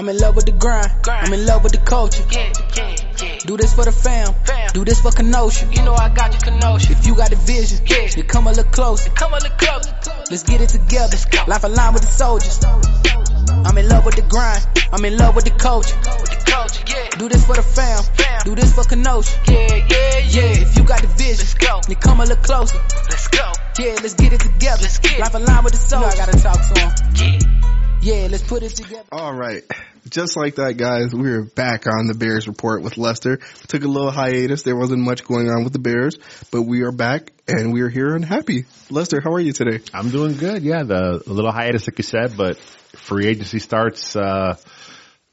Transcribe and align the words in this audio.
I'm 0.00 0.08
in 0.08 0.16
love 0.16 0.34
with 0.34 0.46
the 0.46 0.52
grind. 0.52 0.90
I'm 1.06 1.30
in 1.34 1.44
love 1.44 1.62
with 1.62 1.72
the 1.72 1.78
culture. 1.84 2.24
Yeah, 2.32 2.50
yeah, 2.74 2.96
yeah. 3.20 3.36
Do 3.44 3.58
this 3.58 3.74
for 3.74 3.84
the 3.84 3.92
fam. 3.92 4.32
Fam. 4.46 4.70
Do 4.72 4.82
this 4.82 4.98
for 4.98 5.10
Kenosha. 5.12 5.66
You 5.70 5.82
know 5.82 5.92
I 5.92 6.08
got 6.08 6.32
you, 6.32 6.40
Kenosha. 6.40 6.92
If 6.92 7.04
you 7.06 7.14
got 7.14 7.28
the 7.28 7.36
vision, 7.36 7.84
Yeah. 7.84 8.08
then 8.08 8.24
come 8.26 8.46
a 8.46 8.50
little 8.50 8.64
closer. 8.72 9.10
Come 9.10 9.34
a 9.34 9.36
little 9.36 9.54
closer. 9.58 9.92
Let's 10.30 10.42
get 10.42 10.62
it 10.62 10.70
together. 10.70 11.18
Life 11.46 11.64
aligned 11.64 11.92
with 11.92 12.04
the 12.08 12.12
soldiers. 12.16 12.64
I'm 12.64 13.76
in 13.76 13.88
love 13.90 14.06
with 14.06 14.16
the 14.16 14.22
grind. 14.22 14.64
I'm 14.90 15.04
in 15.04 15.18
love 15.18 15.36
with 15.36 15.44
the 15.44 15.50
culture. 15.50 15.94
With 16.00 16.30
the 16.32 16.50
culture, 16.50 16.82
yeah. 16.88 17.18
Do 17.18 17.28
this 17.28 17.44
for 17.44 17.56
the 17.56 17.62
fam. 17.62 18.02
Fam. 18.16 18.40
Do 18.46 18.54
this 18.54 18.72
for 18.72 18.84
Kenosha. 18.84 19.36
Yeah, 19.52 19.68
yeah, 19.68 19.84
yeah. 19.84 20.16
Yeah, 20.32 20.64
if 20.64 20.78
you 20.78 20.84
got 20.84 21.02
the 21.02 21.08
vision, 21.08 21.44
Let's 21.44 21.52
go. 21.60 21.78
then 21.86 21.96
come 21.96 22.20
a 22.20 22.24
little 22.24 22.42
closer. 22.42 22.80
Let's 23.04 23.28
go. 23.28 23.52
Yeah, 23.78 24.00
let's 24.00 24.14
get 24.14 24.32
it 24.32 24.40
together. 24.40 24.80
Let's 24.80 24.98
get. 24.98 25.20
Life 25.20 25.34
aligned 25.34 25.64
with 25.64 25.74
the 25.74 25.78
soldiers. 25.84 26.14
You 26.16 26.20
know 26.20 26.24
I 26.24 26.32
gotta 26.32 26.40
talk 26.40 26.60
to 26.72 26.80
him. 26.80 26.90
Yeah. 27.20 27.59
Yeah, 28.02 28.28
let's 28.30 28.42
put 28.42 28.62
it 28.62 28.70
together. 28.70 29.04
All 29.12 29.34
right. 29.34 29.62
Just 30.08 30.34
like 30.34 30.54
that, 30.54 30.78
guys, 30.78 31.14
we're 31.14 31.44
back 31.44 31.86
on 31.86 32.06
the 32.06 32.14
Bears 32.14 32.48
report 32.48 32.82
with 32.82 32.96
Lester. 32.96 33.40
Took 33.68 33.84
a 33.84 33.86
little 33.86 34.10
hiatus. 34.10 34.62
There 34.62 34.74
wasn't 34.74 35.02
much 35.02 35.22
going 35.22 35.50
on 35.50 35.64
with 35.64 35.74
the 35.74 35.80
Bears, 35.80 36.16
but 36.50 36.62
we 36.62 36.80
are 36.82 36.92
back 36.92 37.30
and 37.46 37.74
we 37.74 37.82
are 37.82 37.90
here 37.90 38.14
and 38.14 38.24
happy. 38.24 38.64
Lester, 38.88 39.20
how 39.20 39.32
are 39.32 39.40
you 39.40 39.52
today? 39.52 39.84
I'm 39.92 40.08
doing 40.08 40.36
good. 40.36 40.62
Yeah, 40.62 40.82
the 40.82 41.22
a 41.26 41.30
little 41.30 41.52
hiatus, 41.52 41.86
like 41.86 41.98
you 41.98 42.04
said, 42.04 42.38
but 42.38 42.56
free 42.56 43.26
agency 43.26 43.58
starts. 43.58 44.16
uh 44.16 44.56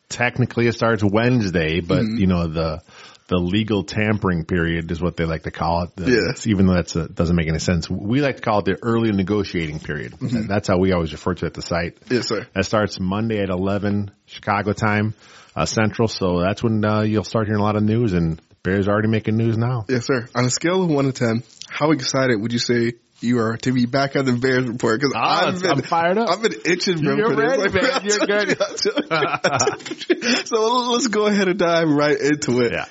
Technically, 0.10 0.68
it 0.68 0.74
starts 0.74 1.04
Wednesday, 1.04 1.82
but 1.82 2.04
you 2.06 2.28
know 2.28 2.48
the 2.48 2.82
the 3.28 3.38
legal 3.38 3.84
tampering 3.84 4.46
period 4.46 4.90
is 4.92 5.02
what 5.02 5.18
they 5.18 5.26
like 5.26 5.44
to 5.44 5.52
call 5.52 5.84
it. 5.84 5.96
The- 5.98 6.12
Yeah. 6.12 6.52
Even 6.52 6.66
though 6.66 6.76
that's 6.76 6.96
uh 6.96 7.08
doesn't 7.14 7.36
make 7.36 7.48
any 7.50 7.60
sense, 7.60 7.90
we 7.90 8.22
like 8.22 8.38
to 8.38 8.42
call 8.42 8.60
it 8.60 8.66
the 8.66 8.78
early 8.82 9.12
negotiating 9.12 9.80
period. 9.80 10.14
That's 10.22 10.68
how 10.70 10.78
we 10.78 10.94
always 10.94 11.12
refer 11.12 11.34
to 11.36 11.46
it 11.46 11.48
at 11.50 11.54
the 11.54 11.62
site. 11.62 11.98
Yes, 12.10 12.28
sir. 12.28 12.48
That 12.54 12.64
starts 12.66 13.00
Monday 13.00 13.40
at 13.42 13.50
11 13.50 14.12
Chicago 14.28 14.72
time, 14.74 15.14
uh, 15.56 15.66
Central. 15.66 16.08
So 16.08 16.40
that's 16.40 16.64
when 16.64 16.84
uh, 16.86 17.02
you'll 17.02 17.24
start 17.26 17.48
hearing 17.48 17.62
a 17.62 17.66
lot 17.66 17.76
of 17.76 17.84
news, 17.84 18.14
and 18.14 18.42
Bears 18.64 18.88
are 18.88 18.92
already 18.92 19.10
making 19.10 19.36
news 19.38 19.58
now. 19.58 19.86
Yes, 19.90 20.06
sir. 20.06 20.28
On 20.36 20.46
a 20.46 20.50
scale 20.50 20.84
of 20.84 20.90
one 20.90 21.06
to 21.06 21.12
ten, 21.12 21.44
how 21.70 21.92
excited 21.92 22.40
would 22.42 22.54
you 22.54 22.60
say 22.60 22.94
you 23.20 23.40
are 23.40 23.58
to 23.58 23.72
be 23.74 23.86
back 23.88 24.16
on 24.16 24.26
the 24.26 24.34
Bears 24.34 24.66
report? 24.68 25.00
Because 25.00 25.14
Ah, 25.16 25.48
I've 25.48 25.62
been 25.62 25.72
I'm 25.72 25.82
fired 25.82 26.18
up. 26.18 26.30
I've 26.30 26.42
been 26.42 26.54
itching. 26.66 27.00
You're 27.00 27.30
for 27.30 27.36
this. 27.36 27.74
ready, 27.74 27.74
man. 27.74 28.02
You're 28.04 28.20
good. 28.28 28.58
good. 28.58 30.24
so 30.48 30.92
let's 30.92 31.08
go 31.08 31.26
ahead 31.28 31.48
and 31.48 31.58
dive 31.60 31.90
right 31.90 32.18
into 32.20 32.62
it. 32.62 32.72
Yeah. 32.78 32.86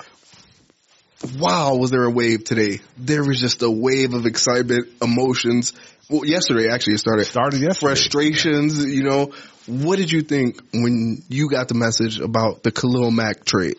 Wow, 1.37 1.75
was 1.75 1.91
there 1.91 2.03
a 2.03 2.11
wave 2.11 2.43
today? 2.43 2.79
There 2.97 3.23
was 3.23 3.39
just 3.39 3.61
a 3.61 3.71
wave 3.71 4.13
of 4.13 4.25
excitement, 4.25 4.87
emotions. 5.01 5.73
Well, 6.09 6.25
yesterday 6.25 6.69
actually 6.69 6.93
it 6.95 6.99
started. 6.99 7.25
Started 7.25 7.61
yesterday. 7.61 7.79
Frustrations, 7.79 8.85
you 8.85 9.03
know. 9.03 9.33
What 9.67 9.97
did 9.97 10.11
you 10.11 10.21
think 10.21 10.61
when 10.73 11.23
you 11.27 11.49
got 11.49 11.67
the 11.67 11.73
message 11.73 12.19
about 12.19 12.63
the 12.63 12.71
Khalil 12.71 13.11
Mack 13.11 13.43
trade? 13.43 13.75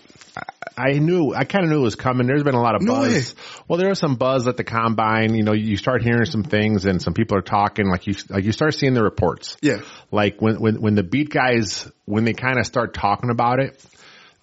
I 0.76 0.98
knew, 0.98 1.34
I 1.34 1.44
kind 1.44 1.64
of 1.64 1.70
knew 1.70 1.78
it 1.78 1.82
was 1.82 1.96
coming. 1.96 2.26
There's 2.28 2.44
been 2.44 2.54
a 2.54 2.60
lot 2.60 2.76
of 2.76 2.82
No 2.82 2.94
buzz. 2.94 3.34
way. 3.34 3.40
Well, 3.66 3.78
there 3.78 3.88
was 3.88 3.98
some 3.98 4.14
buzz 4.14 4.46
at 4.46 4.56
the 4.56 4.62
combine. 4.62 5.34
You 5.34 5.42
know, 5.42 5.52
you 5.54 5.76
start 5.76 6.02
hearing 6.02 6.26
some 6.26 6.44
things 6.44 6.84
and 6.84 7.02
some 7.02 7.14
people 7.14 7.36
are 7.36 7.42
talking, 7.42 7.88
like 7.88 8.06
you, 8.06 8.14
like 8.28 8.44
you 8.44 8.52
start 8.52 8.74
seeing 8.74 8.94
the 8.94 9.02
reports. 9.02 9.56
Yeah. 9.60 9.80
Like 10.12 10.40
when, 10.40 10.60
when, 10.60 10.80
when 10.80 10.94
the 10.94 11.02
beat 11.02 11.30
guys, 11.30 11.90
when 12.04 12.24
they 12.24 12.34
kind 12.34 12.58
of 12.60 12.66
start 12.66 12.94
talking 12.94 13.30
about 13.30 13.58
it, 13.60 13.84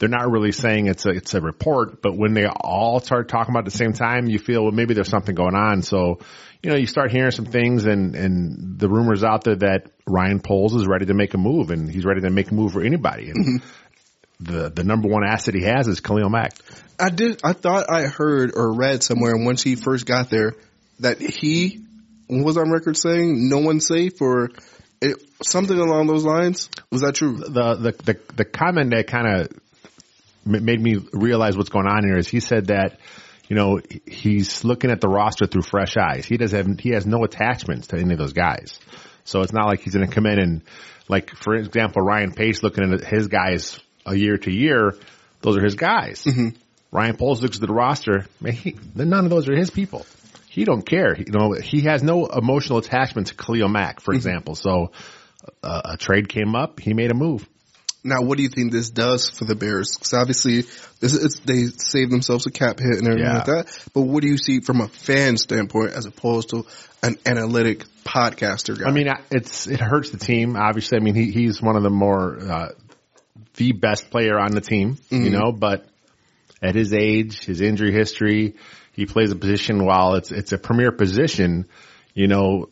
they're 0.06 0.20
not 0.20 0.30
really 0.30 0.52
saying 0.52 0.86
it's 0.86 1.06
a, 1.08 1.10
it's 1.10 1.34
a 1.34 1.42
report, 1.42 2.00
but 2.02 2.16
when 2.16 2.36
they 2.36 2.46
all 2.46 3.00
start 3.00 3.28
talking 3.28 3.52
about 3.52 3.66
at 3.66 3.72
the 3.72 3.78
same 3.78 3.94
time, 3.94 4.28
you 4.28 4.38
feel, 4.38 4.64
well, 4.64 4.72
maybe 4.72 4.94
there's 4.94 5.10
something 5.10 5.34
going 5.34 5.56
on. 5.56 5.82
So, 5.82 6.20
you 6.62 6.70
know, 6.70 6.76
you 6.76 6.86
start 6.86 7.12
hearing 7.12 7.32
some 7.32 7.46
things 7.46 7.86
and, 7.86 8.16
and 8.16 8.78
the 8.78 8.88
rumors 8.88 9.24
out 9.24 9.44
there 9.44 9.56
that 9.56 9.88
Ryan 10.06 10.42
Poles 10.42 10.76
is 10.76 10.86
ready 10.86 11.08
to 11.08 11.16
make 11.16 11.34
a 11.34 11.40
move 11.40 11.72
and 11.72 11.90
he's 11.90 12.06
ready 12.06 12.22
to 12.22 12.30
make 12.30 12.52
a 12.52 12.54
move 12.54 12.74
for 12.74 12.84
anybody. 12.84 13.32
And 13.32 13.62
mm-hmm. 13.62 14.54
the, 14.54 14.70
the 14.70 14.84
number 14.84 15.08
one 15.08 15.24
asset 15.26 15.56
he 15.56 15.64
has 15.64 15.88
is 15.88 16.02
Khalil 16.02 16.30
Mack. 16.30 16.54
I 17.00 17.10
did. 17.10 17.42
I 17.44 17.54
thought 17.54 17.92
I 17.92 18.04
heard 18.04 18.52
or 18.56 18.74
read 18.74 19.02
somewhere 19.02 19.34
once 19.36 19.64
he 19.64 19.76
first 19.76 20.06
got 20.06 20.30
there 20.30 20.54
that 21.00 21.20
he 21.20 21.84
was 22.30 22.58
on 22.58 22.70
record 22.70 22.96
saying 22.96 23.50
no 23.50 23.58
one's 23.60 23.88
safe 23.88 24.22
or 24.22 24.50
it, 25.02 25.18
something 25.44 25.78
along 25.78 26.08
those 26.08 26.24
lines. 26.24 26.70
Was 26.92 27.02
that 27.02 27.16
true? 27.16 27.38
the 27.38 27.76
the 27.76 27.92
the, 28.04 28.20
the 28.36 28.46
comment 28.46 28.92
that 28.92 29.08
kind 29.08 29.28
of 29.28 29.50
made 30.46 30.80
me 30.80 30.98
realize 31.12 31.58
what's 31.58 31.70
going 31.70 31.88
on 31.88 32.04
here 32.06 32.18
is 32.18 32.28
he 32.28 32.40
said 32.40 32.68
that 32.68 33.00
you 33.48 33.56
know 33.56 33.80
he's 34.06 34.64
looking 34.64 34.92
at 34.92 35.02
the 35.02 35.08
roster 35.08 35.46
through 35.46 35.64
fresh 35.64 35.96
eyes. 35.98 36.26
He 36.26 36.38
doesn't 36.38 36.68
have 36.68 36.80
he 36.80 36.90
has 36.90 37.06
no 37.06 37.24
attachments 37.24 37.88
to 37.88 37.98
any 37.98 38.14
of 38.14 38.20
those 38.20 38.34
guys, 38.34 38.80
so 39.24 39.42
it's 39.42 39.54
not 39.54 39.68
like 39.68 39.82
he's 39.82 39.94
going 39.94 40.08
to 40.08 40.14
come 40.14 40.26
in 40.26 40.40
and 40.40 40.62
like 41.08 41.36
for 41.36 41.56
example 41.56 42.02
Ryan 42.02 42.32
Pace 42.32 42.64
looking 42.64 42.94
at 42.94 43.04
his 43.04 43.28
guys 43.28 43.80
a 44.06 44.16
year 44.16 44.38
to 44.38 44.52
year. 44.52 44.96
Those 45.42 45.58
are 45.58 45.64
his 45.64 45.76
guys. 45.76 46.28
Ryan 46.92 47.18
Poles 47.18 47.42
looks 47.42 47.58
at 47.58 47.68
the 47.68 47.74
roster. 47.74 48.26
Man, 48.40 48.54
he, 48.54 48.76
none 48.96 49.26
of 49.26 49.30
those 49.30 49.50
are 49.50 49.56
his 49.56 49.70
people. 49.70 50.06
He 50.48 50.64
don't 50.64 50.86
care. 50.86 51.16
You 51.18 51.26
know, 51.32 51.52
he 51.52 51.82
has 51.82 52.02
no 52.02 52.28
emotional 52.28 52.78
attachment 52.78 53.28
to 53.28 53.36
Khalil 53.36 53.68
Mack, 53.68 54.00
for 54.00 54.14
example. 54.14 54.56
So 54.56 54.92
uh, 55.62 55.82
a 55.84 55.98
trade 55.98 56.30
came 56.30 56.56
up. 56.56 56.80
He 56.80 56.94
made 56.94 57.12
a 57.12 57.14
move. 57.14 57.46
Now, 58.06 58.22
what 58.22 58.38
do 58.38 58.44
you 58.44 58.50
think 58.50 58.72
this 58.72 58.92
does 58.92 59.28
for 59.30 59.46
the 59.46 59.56
Bears? 59.56 59.96
Because 59.98 60.14
obviously, 60.14 60.66
this 61.00 61.40
they 61.40 61.66
save 61.78 62.12
themselves 62.12 62.46
a 62.46 62.52
cap 62.52 62.80
hit 62.80 63.00
and 63.00 63.08
everything 63.08 63.26
Yeah. 63.26 63.38
like 63.38 63.46
that. 63.46 63.80
But 63.94 64.02
what 64.02 64.22
do 64.22 64.28
you 64.28 64.38
see 64.38 64.60
from 64.60 64.80
a 64.82 64.88
fan 64.88 65.38
standpoint 65.38 65.94
as 65.94 66.06
opposed 66.06 66.52
to 66.52 66.66
an 67.02 67.18
analytic 67.26 67.84
podcaster 68.04 68.78
guy? 68.80 68.88
I 68.88 68.92
mean, 68.92 69.10
it's 69.32 69.66
it 69.66 69.80
hurts 69.80 70.12
the 70.12 70.20
team. 70.20 70.56
Obviously, 70.56 71.00
I 71.00 71.02
mean 71.02 71.16
he 71.16 71.32
he's 71.32 71.62
one 71.64 71.76
of 71.76 71.82
the 71.82 71.90
more 71.90 72.38
uh, 72.40 72.70
the 73.56 73.72
best 73.72 74.12
player 74.12 74.38
on 74.40 74.52
the 74.52 74.62
team, 74.62 75.00
you 75.10 75.32
know. 75.32 75.52
But 75.52 75.88
at 76.62 76.76
his 76.76 76.94
age, 76.94 77.44
his 77.44 77.60
injury 77.60 77.92
history, 77.92 78.54
he 78.94 79.08
plays 79.08 79.32
a 79.32 79.36
position 79.36 79.84
while 79.84 80.14
it's 80.14 80.32
it's 80.32 80.52
a 80.52 80.60
premier 80.60 80.92
position. 80.92 81.66
You 82.14 82.28
know 82.28 82.70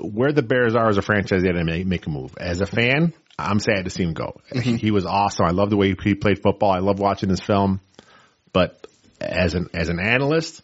where 0.00 0.32
the 0.32 0.42
Bears 0.42 0.74
are 0.74 0.88
as 0.88 0.98
a 0.98 1.02
franchise, 1.02 1.42
they 1.42 1.48
had 1.48 1.56
to 1.56 1.64
make, 1.64 1.86
make 1.86 2.06
a 2.06 2.10
move. 2.10 2.34
As 2.38 2.60
a 2.60 2.66
fan, 2.66 3.12
I'm 3.38 3.58
sad 3.58 3.84
to 3.84 3.90
see 3.90 4.04
him 4.04 4.14
go. 4.14 4.40
He 4.52 4.90
was 4.90 5.06
awesome. 5.06 5.46
I 5.46 5.50
love 5.50 5.70
the 5.70 5.76
way 5.76 5.94
he 6.02 6.14
played 6.14 6.40
football. 6.42 6.70
I 6.70 6.78
love 6.78 6.98
watching 6.98 7.28
his 7.28 7.40
film. 7.40 7.80
But 8.52 8.86
as 9.20 9.54
an 9.54 9.68
as 9.74 9.88
an 9.88 9.98
analyst, 9.98 10.62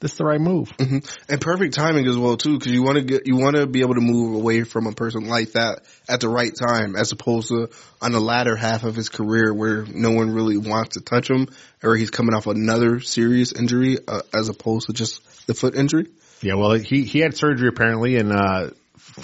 this 0.00 0.12
is 0.12 0.18
the 0.18 0.24
right 0.24 0.40
move. 0.40 0.72
and 0.78 1.40
perfect 1.40 1.74
timing 1.74 2.06
as 2.06 2.16
well 2.16 2.36
too, 2.36 2.56
because 2.56 2.72
you 2.72 2.84
want 2.84 2.98
to 2.98 3.04
get 3.04 3.26
you 3.26 3.36
want 3.36 3.56
to 3.56 3.66
be 3.66 3.80
able 3.80 3.94
to 3.94 4.00
move 4.00 4.36
away 4.36 4.62
from 4.62 4.86
a 4.86 4.92
person 4.92 5.26
like 5.26 5.52
that 5.52 5.80
at 6.08 6.20
the 6.20 6.28
right 6.28 6.52
time, 6.54 6.94
as 6.94 7.10
opposed 7.10 7.48
to 7.48 7.68
on 8.00 8.12
the 8.12 8.20
latter 8.20 8.54
half 8.54 8.84
of 8.84 8.94
his 8.94 9.08
career 9.08 9.52
where 9.52 9.84
no 9.84 10.12
one 10.12 10.30
really 10.32 10.56
wants 10.56 10.94
to 10.94 11.00
touch 11.00 11.28
him, 11.28 11.48
or 11.82 11.96
he's 11.96 12.10
coming 12.10 12.34
off 12.34 12.46
another 12.46 13.00
serious 13.00 13.52
injury, 13.52 13.98
uh, 14.06 14.22
as 14.32 14.48
opposed 14.48 14.86
to 14.86 14.92
just 14.92 15.46
the 15.48 15.54
foot 15.54 15.74
injury. 15.74 16.06
Yeah, 16.42 16.54
well, 16.54 16.72
he 16.74 17.02
he 17.02 17.18
had 17.18 17.36
surgery 17.36 17.68
apparently, 17.68 18.16
and 18.16 18.32
uh, 18.32 18.70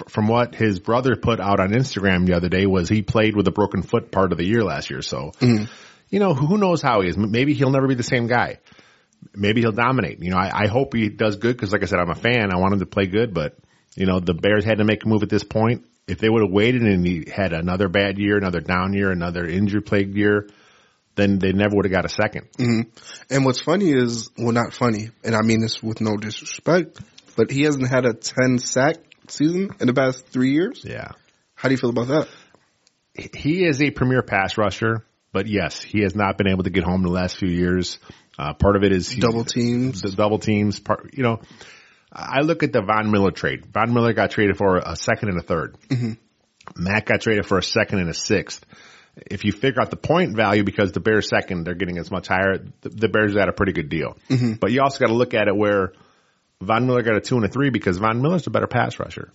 from 0.08 0.28
what 0.28 0.54
his 0.54 0.80
brother 0.80 1.16
put 1.16 1.40
out 1.40 1.60
on 1.60 1.70
Instagram 1.70 2.26
the 2.26 2.34
other 2.34 2.48
day 2.48 2.66
was 2.66 2.88
he 2.88 3.02
played 3.02 3.36
with 3.36 3.46
a 3.48 3.52
broken 3.52 3.82
foot 3.82 4.10
part 4.10 4.32
of 4.32 4.38
the 4.38 4.46
year 4.46 4.62
last 4.62 4.90
year. 4.90 5.02
So, 5.02 5.32
mm-hmm. 5.38 5.64
you 6.08 6.18
know, 6.18 6.34
who 6.34 6.58
knows 6.58 6.82
how 6.82 7.00
he 7.00 7.08
is? 7.08 7.16
Maybe 7.16 7.54
he'll 7.54 7.70
never 7.70 7.86
be 7.86 7.94
the 7.94 8.02
same 8.02 8.26
guy. 8.26 8.58
Maybe 9.34 9.60
he'll 9.60 9.72
dominate. 9.72 10.22
You 10.22 10.30
know, 10.30 10.36
I, 10.36 10.64
I 10.64 10.66
hope 10.68 10.94
he 10.94 11.08
does 11.08 11.36
good 11.36 11.56
because, 11.56 11.72
like 11.72 11.82
I 11.82 11.86
said, 11.86 11.98
I'm 11.98 12.10
a 12.10 12.14
fan. 12.14 12.52
I 12.52 12.58
want 12.58 12.74
him 12.74 12.80
to 12.80 12.86
play 12.86 13.06
good, 13.06 13.32
but 13.32 13.56
you 13.94 14.06
know, 14.06 14.20
the 14.20 14.34
Bears 14.34 14.64
had 14.64 14.78
to 14.78 14.84
make 14.84 15.04
a 15.04 15.08
move 15.08 15.22
at 15.22 15.28
this 15.28 15.44
point. 15.44 15.86
If 16.06 16.18
they 16.18 16.28
would 16.28 16.42
have 16.42 16.52
waited 16.52 16.82
and 16.82 17.06
he 17.06 17.24
had 17.34 17.52
another 17.52 17.88
bad 17.88 18.18
year, 18.18 18.36
another 18.36 18.60
down 18.60 18.92
year, 18.92 19.10
another 19.10 19.46
injury 19.46 19.80
plagued 19.80 20.14
year, 20.14 20.48
then 21.14 21.38
they 21.38 21.52
never 21.52 21.76
would 21.76 21.86
have 21.86 21.92
got 21.92 22.04
a 22.04 22.08
second. 22.08 22.48
Mm-hmm. 22.58 22.90
And 23.30 23.44
what's 23.44 23.60
funny 23.60 23.90
is, 23.90 24.30
well, 24.36 24.52
not 24.52 24.74
funny, 24.74 25.10
and 25.22 25.34
I 25.34 25.40
mean 25.42 25.60
this 25.60 25.82
with 25.82 26.00
no 26.00 26.16
disrespect, 26.16 26.98
but 27.36 27.50
he 27.50 27.62
hasn't 27.62 27.88
had 27.88 28.04
a 28.04 28.12
10 28.12 28.58
sack 28.58 28.96
season 29.28 29.70
in 29.80 29.86
the 29.86 29.94
past 29.94 30.26
three 30.26 30.52
years. 30.52 30.82
Yeah. 30.84 31.12
How 31.54 31.68
do 31.68 31.74
you 31.74 31.78
feel 31.78 31.90
about 31.90 32.08
that? 32.08 32.28
he 33.34 33.64
is 33.64 33.80
a 33.80 33.90
premier 33.90 34.22
pass 34.22 34.58
rusher, 34.58 35.04
but 35.32 35.46
yes, 35.46 35.80
he 35.80 36.00
has 36.02 36.16
not 36.16 36.36
been 36.36 36.48
able 36.48 36.64
to 36.64 36.70
get 36.70 36.82
home 36.82 37.02
in 37.02 37.06
the 37.06 37.12
last 37.12 37.36
few 37.38 37.48
years. 37.48 37.98
Uh, 38.36 38.54
part 38.54 38.74
of 38.74 38.82
it 38.82 38.90
is 38.92 39.14
Double 39.14 39.44
teams. 39.44 40.02
the 40.02 40.10
double 40.10 40.40
teams. 40.40 40.80
Part, 40.80 41.10
you 41.14 41.22
know, 41.22 41.40
I 42.12 42.40
look 42.40 42.64
at 42.64 42.72
the 42.72 42.82
Von 42.82 43.12
Miller 43.12 43.30
trade. 43.30 43.66
Von 43.66 43.94
Miller 43.94 44.12
got 44.14 44.32
traded 44.32 44.56
for 44.56 44.78
a 44.78 44.96
second 44.96 45.28
and 45.28 45.38
a 45.38 45.42
3rd 45.42 46.16
Matt 46.76 47.04
got 47.06 47.20
traded 47.20 47.46
for 47.46 47.58
a 47.58 47.62
second 47.62 48.00
and 48.00 48.08
a 48.08 48.14
sixth. 48.14 48.64
If 49.16 49.44
you 49.44 49.52
figure 49.52 49.80
out 49.80 49.90
the 49.90 49.96
point 49.96 50.34
value, 50.34 50.64
because 50.64 50.90
the 50.90 50.98
Bears 50.98 51.28
second, 51.28 51.64
they're 51.64 51.74
getting 51.76 51.98
as 51.98 52.10
much 52.10 52.26
higher. 52.26 52.58
The, 52.80 52.88
the 52.88 53.08
Bears 53.08 53.32
got 53.34 53.48
a 53.48 53.52
pretty 53.52 53.72
good 53.72 53.88
deal. 53.88 54.16
But 54.58 54.72
you 54.72 54.80
also 54.80 54.98
got 54.98 55.06
to 55.08 55.14
look 55.14 55.34
at 55.34 55.46
it 55.46 55.54
where 55.56 55.92
Von 56.64 56.86
Miller 56.86 57.02
got 57.02 57.16
a 57.16 57.20
two 57.20 57.36
and 57.36 57.44
a 57.44 57.48
three 57.48 57.70
because 57.70 57.98
Von 57.98 58.20
Miller's 58.22 58.46
a 58.46 58.50
better 58.50 58.66
pass 58.66 58.98
rusher. 58.98 59.32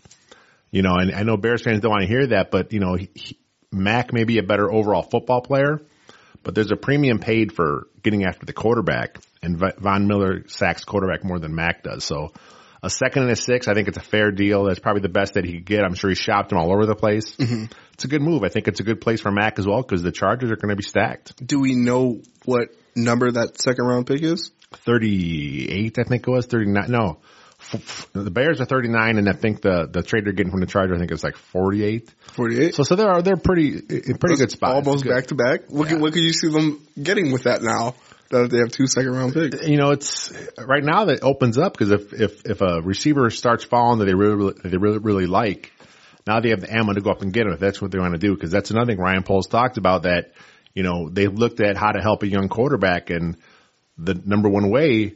You 0.72 0.82
know, 0.82 0.96
and 0.96 1.14
I 1.16 1.24
know 1.24 1.38
Bears 1.38 1.64
fans 1.64 1.80
don't 1.82 1.92
want 1.92 2.04
to 2.04 2.08
hear 2.08 2.28
that, 2.28 2.52
but 2.52 2.74
you 2.74 2.80
know, 2.80 2.96
he, 2.96 3.10
he, 3.16 3.40
Mack 3.72 4.14
may 4.14 4.24
be 4.24 4.38
a 4.38 4.44
better 4.44 4.72
overall 4.72 5.02
football 5.02 5.42
player, 5.42 5.82
but 6.44 6.56
there's 6.56 6.72
a 6.72 6.76
premium 6.76 7.20
paid 7.20 7.52
for 7.52 7.88
getting 8.04 8.26
after 8.26 8.46
the 8.46 8.54
quarterback, 8.54 9.18
and 9.42 9.58
Von 9.58 10.08
Miller 10.08 10.48
sacks 10.48 10.84
quarterback 10.84 11.24
more 11.24 11.40
than 11.40 11.56
Mack 11.56 11.84
does. 11.84 12.04
So 12.04 12.34
A 12.82 12.90
second 12.90 13.24
and 13.24 13.32
a 13.32 13.36
six, 13.36 13.68
I 13.68 13.74
think 13.74 13.90
it's 13.90 13.98
a 13.98 14.02
fair 14.02 14.32
deal. 14.32 14.64
That's 14.64 14.80
probably 14.80 15.02
the 15.02 15.10
best 15.10 15.34
that 15.34 15.44
he 15.44 15.54
could 15.54 15.66
get. 15.66 15.84
I'm 15.84 15.96
sure 15.96 16.10
he 16.10 16.16
shopped 16.16 16.52
him 16.52 16.58
all 16.58 16.72
over 16.72 16.86
the 16.86 16.96
place. 16.96 17.36
Mm-hmm. 17.36 17.66
It's 17.94 18.06
a 18.06 18.08
good 18.08 18.22
move. 18.22 18.44
I 18.44 18.50
think 18.50 18.70
it's 18.70 18.80
a 18.80 18.84
good 18.84 19.02
place 19.02 19.20
for 19.20 19.32
Mack 19.32 19.60
as 19.60 19.68
well 19.68 19.82
because 19.82 20.02
the 20.02 20.14
Chargers 20.14 20.50
are 20.50 20.56
going 20.56 20.70
to 20.70 20.78
be 20.78 20.84
stacked. 20.84 21.46
Do 21.46 21.60
we 21.60 21.76
know 21.76 22.22
what 22.46 22.70
number 22.96 23.30
that 23.30 23.60
second 23.62 23.86
round 23.86 24.08
pick 24.08 24.22
is? 24.22 24.52
38, 24.72 25.98
I 26.00 26.04
think 26.04 26.28
it 26.28 26.32
was 26.32 26.46
39. 26.46 26.86
No, 26.90 27.18
the 28.14 28.32
Bears 28.32 28.62
are 28.62 28.66
39, 28.66 29.18
and 29.18 29.28
I 29.30 29.34
think 29.34 29.62
the 29.62 29.88
the 29.92 30.02
trade 30.04 30.26
they're 30.26 30.34
getting 30.34 30.52
from 30.52 30.62
the 30.62 30.66
Chargers, 30.68 30.96
I 30.96 31.00
think 31.00 31.12
it's 31.12 31.24
like 31.24 31.36
48. 31.36 32.10
48. 32.34 32.76
So 32.76 32.84
so 32.84 32.96
they're 32.96 33.22
they're 33.22 33.38
pretty 33.38 33.78
in 33.78 34.18
pretty 34.18 34.36
good 34.36 34.52
spot. 34.52 34.76
Almost 34.76 35.04
good. 35.04 35.14
back 35.14 35.28
to 35.28 35.36
back. 35.36 35.62
What, 35.70 35.86
Yeah. 35.88 35.94
could, 35.94 36.02
what 36.02 36.14
could 36.14 36.24
you 36.24 36.34
see 36.34 36.50
them 36.50 36.86
getting 37.02 37.32
with 37.32 37.44
that 37.44 37.62
now? 37.62 37.96
That 38.30 38.52
they 38.52 38.60
have 38.60 38.70
two 38.70 38.86
second 38.86 39.12
round 39.12 39.34
picks. 39.34 39.68
you 39.68 39.78
know, 39.78 39.90
it's 39.90 40.32
right 40.60 40.84
now 40.84 41.06
that 41.06 41.24
opens 41.24 41.58
up 41.58 41.74
because 41.74 41.90
if, 41.92 42.14
if, 42.14 42.46
if 42.46 42.62
a 42.62 42.80
receiver 42.80 43.32
starts 43.32 43.64
falling 43.64 43.98
that 44.00 44.06
they 44.06 44.14
really, 44.14 44.36
really, 44.36 44.54
they 44.64 44.78
really, 44.78 45.00
really 45.00 45.26
like, 45.26 45.72
now 46.28 46.40
they 46.40 46.50
have 46.50 46.62
the 46.62 46.72
ammo 46.72 46.94
to 46.94 47.02
go 47.02 47.10
up 47.10 47.24
and 47.24 47.34
get 47.34 47.48
him 47.48 47.54
if 47.54 47.60
that's 47.60 47.82
what 47.82 47.90
they 47.90 47.98
want 47.98 48.14
to 48.14 48.20
do. 48.20 48.38
Cause 48.38 48.52
that's 48.52 48.70
another 48.70 48.86
thing 48.92 49.00
Ryan 49.02 49.24
Poles 49.24 49.48
talked 49.48 49.78
about 49.78 50.04
that, 50.04 50.34
you 50.76 50.84
know, 50.84 51.10
they've 51.10 51.34
looked 51.34 51.60
at 51.60 51.76
how 51.76 51.92
to 51.92 52.02
help 52.02 52.22
a 52.22 52.28
young 52.28 52.50
quarterback 52.50 53.10
and 53.10 53.36
the 54.02 54.16
number 54.26 54.50
one 54.50 54.70
way 54.70 55.14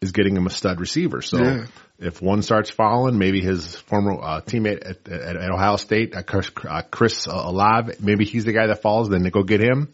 is 0.00 0.12
getting 0.12 0.36
him 0.36 0.46
a 0.46 0.50
stud 0.50 0.80
receiver. 0.80 1.20
So 1.20 1.38
Yeah. 1.42 1.66
if 1.98 2.22
one 2.22 2.42
starts 2.42 2.70
falling, 2.70 3.18
maybe 3.18 3.40
his 3.42 3.76
former 3.76 4.12
uh, 4.14 4.40
teammate 4.40 4.88
at, 4.88 5.08
at, 5.08 5.36
at 5.36 5.50
Ohio 5.50 5.76
State, 5.76 6.14
uh, 6.16 6.22
Chris, 6.22 6.50
uh, 6.66 6.82
Chris 6.90 7.26
Olave, 7.26 7.94
maybe 8.00 8.24
he's 8.24 8.44
the 8.44 8.52
guy 8.52 8.66
that 8.68 8.80
falls, 8.82 9.08
then 9.10 9.22
they 9.22 9.30
go 9.30 9.42
get 9.42 9.60
him. 9.60 9.88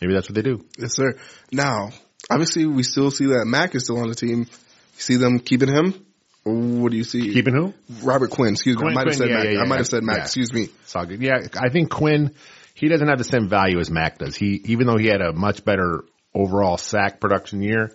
Maybe 0.00 0.12
that's 0.14 0.28
what 0.28 0.34
they 0.34 0.42
do. 0.42 0.64
Yes, 0.76 0.94
sir. 0.96 1.14
Now, 1.52 1.90
obviously, 2.30 2.66
we 2.66 2.82
still 2.82 3.10
see 3.10 3.26
that 3.26 3.44
Mack 3.46 3.74
is 3.74 3.84
still 3.84 3.98
on 4.00 4.08
the 4.08 4.14
team. 4.16 4.40
You 4.40 5.00
see 5.00 5.16
them 5.16 5.38
keeping 5.38 5.68
him? 5.68 5.94
What 6.42 6.90
do 6.90 6.98
you 6.98 7.04
see? 7.04 7.32
Keeping 7.32 7.54
who? 7.54 7.72
Robert 8.02 8.30
Quinn. 8.30 8.52
Excuse 8.54 8.76
me. 8.76 8.90
I 8.90 8.92
might 8.92 9.06
have 9.06 9.16
said 9.16 9.30
yeah, 9.30 9.36
Mack. 9.36 9.52
yeah, 9.54 9.60
I 9.60 9.64
might 9.66 9.78
have 9.78 9.86
said 9.86 10.02
Mack. 10.02 10.18
Excuse 10.18 10.52
me. 10.52 10.68
It's 10.82 10.94
all 10.94 11.06
good. 11.06 11.22
Yeah, 11.22 11.38
I 11.58 11.70
think 11.70 11.90
Quinn, 11.90 12.34
he 12.74 12.88
doesn't 12.88 13.06
have 13.08 13.16
the 13.18 13.24
same 13.24 13.48
value 13.48 13.78
as 13.78 13.90
Mack 13.90 14.18
does. 14.18 14.36
He, 14.36 14.60
even 14.66 14.86
though 14.86 14.98
he 14.98 15.06
had 15.06 15.22
a 15.22 15.32
much 15.32 15.64
better 15.64 16.04
overall 16.34 16.76
sack 16.76 17.20
production 17.20 17.62
year, 17.62 17.92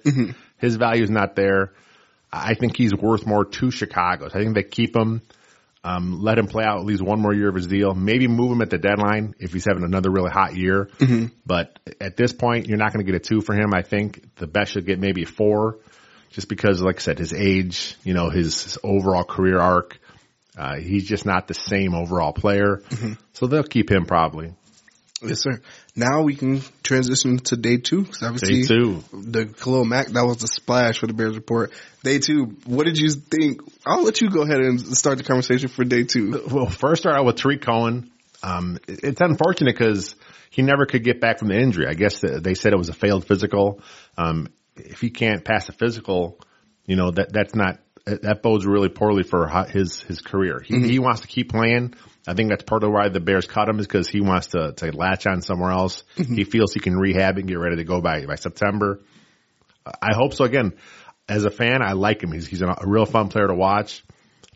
his 0.58 0.76
value 0.76 1.04
is 1.04 1.10
not 1.10 1.36
there. 1.36 1.74
I 2.32 2.54
think 2.54 2.78
he's 2.78 2.94
worth 2.94 3.26
more 3.26 3.46
to 3.46 3.72
Chicago. 3.72 4.28
I 4.28 4.30
think 4.30 4.54
they 4.56 4.64
keep 4.64 4.96
him, 4.96 5.22
um, 5.84 6.22
let 6.22 6.38
him 6.38 6.48
play 6.48 6.64
out 6.64 6.78
at 6.80 6.86
least 6.86 7.02
one 7.02 7.20
more 7.20 7.34
year 7.34 7.50
of 7.50 7.56
his 7.56 7.68
deal. 7.68 7.94
Maybe 7.96 8.28
move 8.28 8.52
him 8.52 8.62
at 8.62 8.70
the 8.70 8.78
deadline 8.78 9.34
if 9.40 9.52
he's 9.54 9.66
having 9.66 9.84
another 9.84 10.12
really 10.12 10.30
hot 10.30 10.56
year. 10.56 10.90
But 11.46 11.80
at 12.00 12.18
this 12.18 12.34
point, 12.34 12.68
you're 12.68 12.78
not 12.78 12.94
going 12.94 13.06
to 13.06 13.12
get 13.12 13.20
a 13.20 13.24
two 13.24 13.42
for 13.42 13.56
him. 13.56 13.74
I 13.74 13.82
think 13.82 14.36
the 14.36 14.46
best 14.48 14.74
should 14.74 14.86
get 14.86 15.00
maybe 15.00 15.24
a 15.24 15.26
four, 15.26 15.80
just 16.30 16.50
because, 16.50 16.82
like 16.82 16.98
I 16.98 17.00
said, 17.00 17.18
his 17.18 17.34
age, 17.34 17.96
you 18.04 18.14
know, 18.14 18.30
his, 18.30 18.62
his 18.64 18.78
overall 18.84 19.24
career 19.24 19.60
arc. 19.60 20.00
Uh, 20.58 20.76
he's 20.76 21.06
just 21.08 21.26
not 21.26 21.48
the 21.48 21.54
same 21.54 21.96
overall 21.96 22.34
player. 22.34 22.82
So 23.34 23.48
they'll 23.48 23.64
keep 23.64 23.90
him 23.90 24.06
probably. 24.06 24.54
Yes, 25.24 25.42
sir. 25.42 25.62
Now 25.96 26.22
we 26.24 26.36
can 26.36 26.62
transition 26.84 27.40
to 27.40 27.58
day 27.58 27.78
two. 27.78 28.06
'cause 28.06 28.24
obviously, 28.24 28.62
Day 28.62 28.68
two. 28.68 29.04
the 29.12 29.46
Khalil 29.46 29.86
Mack, 29.86 30.08
that 30.10 30.26
was 30.26 30.38
the 30.38 30.48
splash 30.48 31.00
for 31.00 31.08
the 31.08 31.14
Bears 31.14 31.36
report. 31.36 31.72
Day 32.04 32.20
two, 32.20 32.56
what 32.66 32.86
did 32.86 32.98
you 32.98 33.10
think? 33.10 33.62
I'll 33.86 34.04
let 34.04 34.22
you 34.22 34.30
go 34.30 34.44
ahead 34.44 34.60
and 34.60 34.80
start 34.80 35.18
the 35.18 35.24
conversation 35.24 35.70
for 35.70 35.84
day 35.84 36.04
two. 36.04 36.44
Well, 36.50 36.68
first 36.68 37.02
start 37.02 37.18
out 37.18 37.26
with 37.26 37.36
Tarik 37.38 37.62
Cohen. 37.62 38.12
Um, 38.42 38.78
it's 38.88 39.20
unfortunate 39.20 39.76
because 39.78 40.16
he 40.50 40.62
never 40.62 40.86
could 40.86 41.04
get 41.04 41.20
back 41.20 41.40
from 41.40 41.50
the 41.50 41.60
injury. 41.60 41.88
I 41.88 41.94
guess 41.94 42.22
they 42.22 42.54
said 42.54 42.72
it 42.74 42.78
was 42.78 42.90
a 42.90 42.94
failed 42.94 43.26
physical. 43.26 43.82
Um, 44.18 44.48
if 44.78 45.02
he 45.02 45.10
can't 45.10 45.44
pass 45.44 45.68
a 45.70 45.74
physical, 45.74 46.40
you 46.86 46.96
know 46.96 47.12
that 47.12 47.34
that's 47.34 47.54
not 47.56 47.80
that 48.06 48.42
bodes 48.42 48.66
really 48.66 48.90
poorly 48.90 49.24
for 49.24 49.48
his 49.70 50.02
his 50.02 50.22
career. 50.22 50.62
He 50.64 50.88
he 50.88 51.00
wants 51.00 51.22
to 51.22 51.28
keep 51.28 51.50
playing. 51.52 51.94
I 52.30 52.36
think 52.36 52.50
that's 52.50 52.64
part 52.64 52.84
of 52.84 52.92
why 52.92 53.10
the 53.10 53.20
Bears 53.20 53.48
cut 53.48 53.68
him 53.68 53.80
is 53.80 53.88
because 53.88 54.08
he 54.08 54.22
wants 54.22 54.48
to 54.48 54.72
to 54.74 54.92
latch 54.96 55.26
on 55.26 55.42
somewhere 55.42 55.72
else. 55.72 56.04
He 56.16 56.44
feels 56.44 56.74
he 56.74 56.80
can 56.80 56.96
rehab 56.96 57.40
and 57.40 57.48
get 57.48 57.58
ready 57.58 57.78
to 57.78 57.84
go 57.84 58.02
by 58.02 58.26
by 58.28 58.36
September. 58.36 59.02
I 59.84 60.14
hope 60.14 60.36
so. 60.36 60.46
Again, 60.46 60.74
as 61.28 61.46
a 61.46 61.50
fan, 61.50 61.82
I 61.82 61.94
like 61.94 62.22
him. 62.22 62.32
He's 62.32 62.46
he's 62.46 62.62
a, 62.62 62.76
real 62.84 63.08
fun 63.08 63.30
player 63.30 63.48
to 63.48 63.56
watch. 63.56 64.04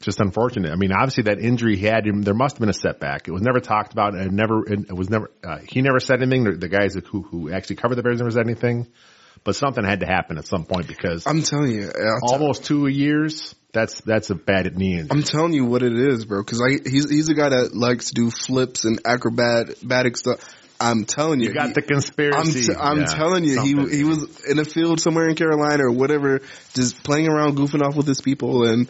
Just 0.02 0.20
unfortunate. 0.20 0.72
I 0.72 0.76
mean, 0.76 0.92
obviously 0.92 1.24
that 1.24 1.40
injury 1.40 1.78
he 1.78 1.86
had, 1.86 2.04
there 2.06 2.34
must 2.36 2.56
have 2.56 2.60
been 2.60 2.70
a 2.70 2.74
setback. 2.74 3.28
It 3.28 3.32
was 3.32 3.42
never 3.42 3.60
talked 3.60 3.94
about, 3.94 4.14
and 4.14 4.28
it 4.28 4.32
never 4.32 4.72
it 4.72 4.96
was 4.96 5.10
never. 5.10 5.32
Uh, 5.44 5.58
he 5.68 5.82
never 5.82 6.00
said 6.00 6.22
anything. 6.22 6.44
The, 6.44 6.52
the 6.52 6.70
guys 6.70 6.94
who 6.94 7.24
who 7.24 7.52
actually 7.52 7.78
covered 7.78 7.96
the 7.96 8.04
Bears 8.04 8.20
never 8.20 8.30
said 8.30 8.46
anything. 8.46 8.88
But 9.44 9.56
something 9.56 9.84
had 9.84 10.00
to 10.02 10.06
happen 10.06 10.38
at 10.38 10.46
some 10.46 10.66
point 10.66 10.88
because 10.88 11.26
I'm 11.28 11.44
telling 11.44 11.72
you, 11.72 11.88
I'll 11.88 12.22
t- 12.22 12.34
almost 12.34 12.66
two 12.66 12.88
years. 12.88 13.56
That's 13.74 14.02
that's 14.02 14.30
a 14.30 14.36
bad 14.36 14.78
knee 14.78 15.00
injury. 15.00 15.10
I'm 15.12 15.24
telling 15.24 15.54
you 15.54 15.66
what 15.66 15.82
it 15.84 15.94
is, 15.94 16.26
bro. 16.26 16.44
Because 16.44 16.62
I 16.62 16.88
he's 16.90 17.10
he's 17.10 17.30
a 17.30 17.34
guy 17.34 17.50
that 17.50 17.76
likes 17.76 18.10
to 18.10 18.14
do 18.14 18.30
flips 18.30 18.86
and 18.86 19.02
acrobatic 19.06 20.18
stuff. 20.18 20.40
I'm 20.80 21.06
telling 21.06 21.40
you, 21.40 21.48
You 21.50 21.54
got 21.54 21.68
he- 21.68 21.74
the 21.74 21.82
conspiracy. 21.82 22.60
I'm, 22.72 22.76
t- 22.76 22.82
I'm 22.82 22.98
Yeah, 23.00 23.06
telling 23.06 23.44
you, 23.46 23.62
he 23.62 23.98
he 23.98 24.04
was 24.04 24.44
in 24.46 24.60
a 24.60 24.66
field 24.66 25.00
somewhere 25.00 25.28
in 25.28 25.36
Carolina 25.36 25.86
or 25.86 25.92
whatever, 25.92 26.42
just 26.74 27.04
playing 27.04 27.28
around, 27.28 27.58
goofing 27.58 27.82
off 27.82 27.96
with 27.96 28.08
his 28.08 28.22
people, 28.22 28.68
and 28.68 28.90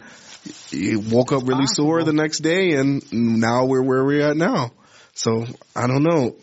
he 0.70 0.96
woke 0.96 1.32
up 1.32 1.46
really 1.46 1.66
sore 1.66 2.02
the 2.02 2.12
next 2.12 2.40
day, 2.40 2.72
and 2.72 3.02
now 3.12 3.64
we're 3.66 3.82
where 3.82 4.04
we're 4.04 4.28
at 4.28 4.36
now. 4.36 4.72
So 5.14 5.46
I 5.76 5.86
don't 5.86 6.02
know. 6.02 6.34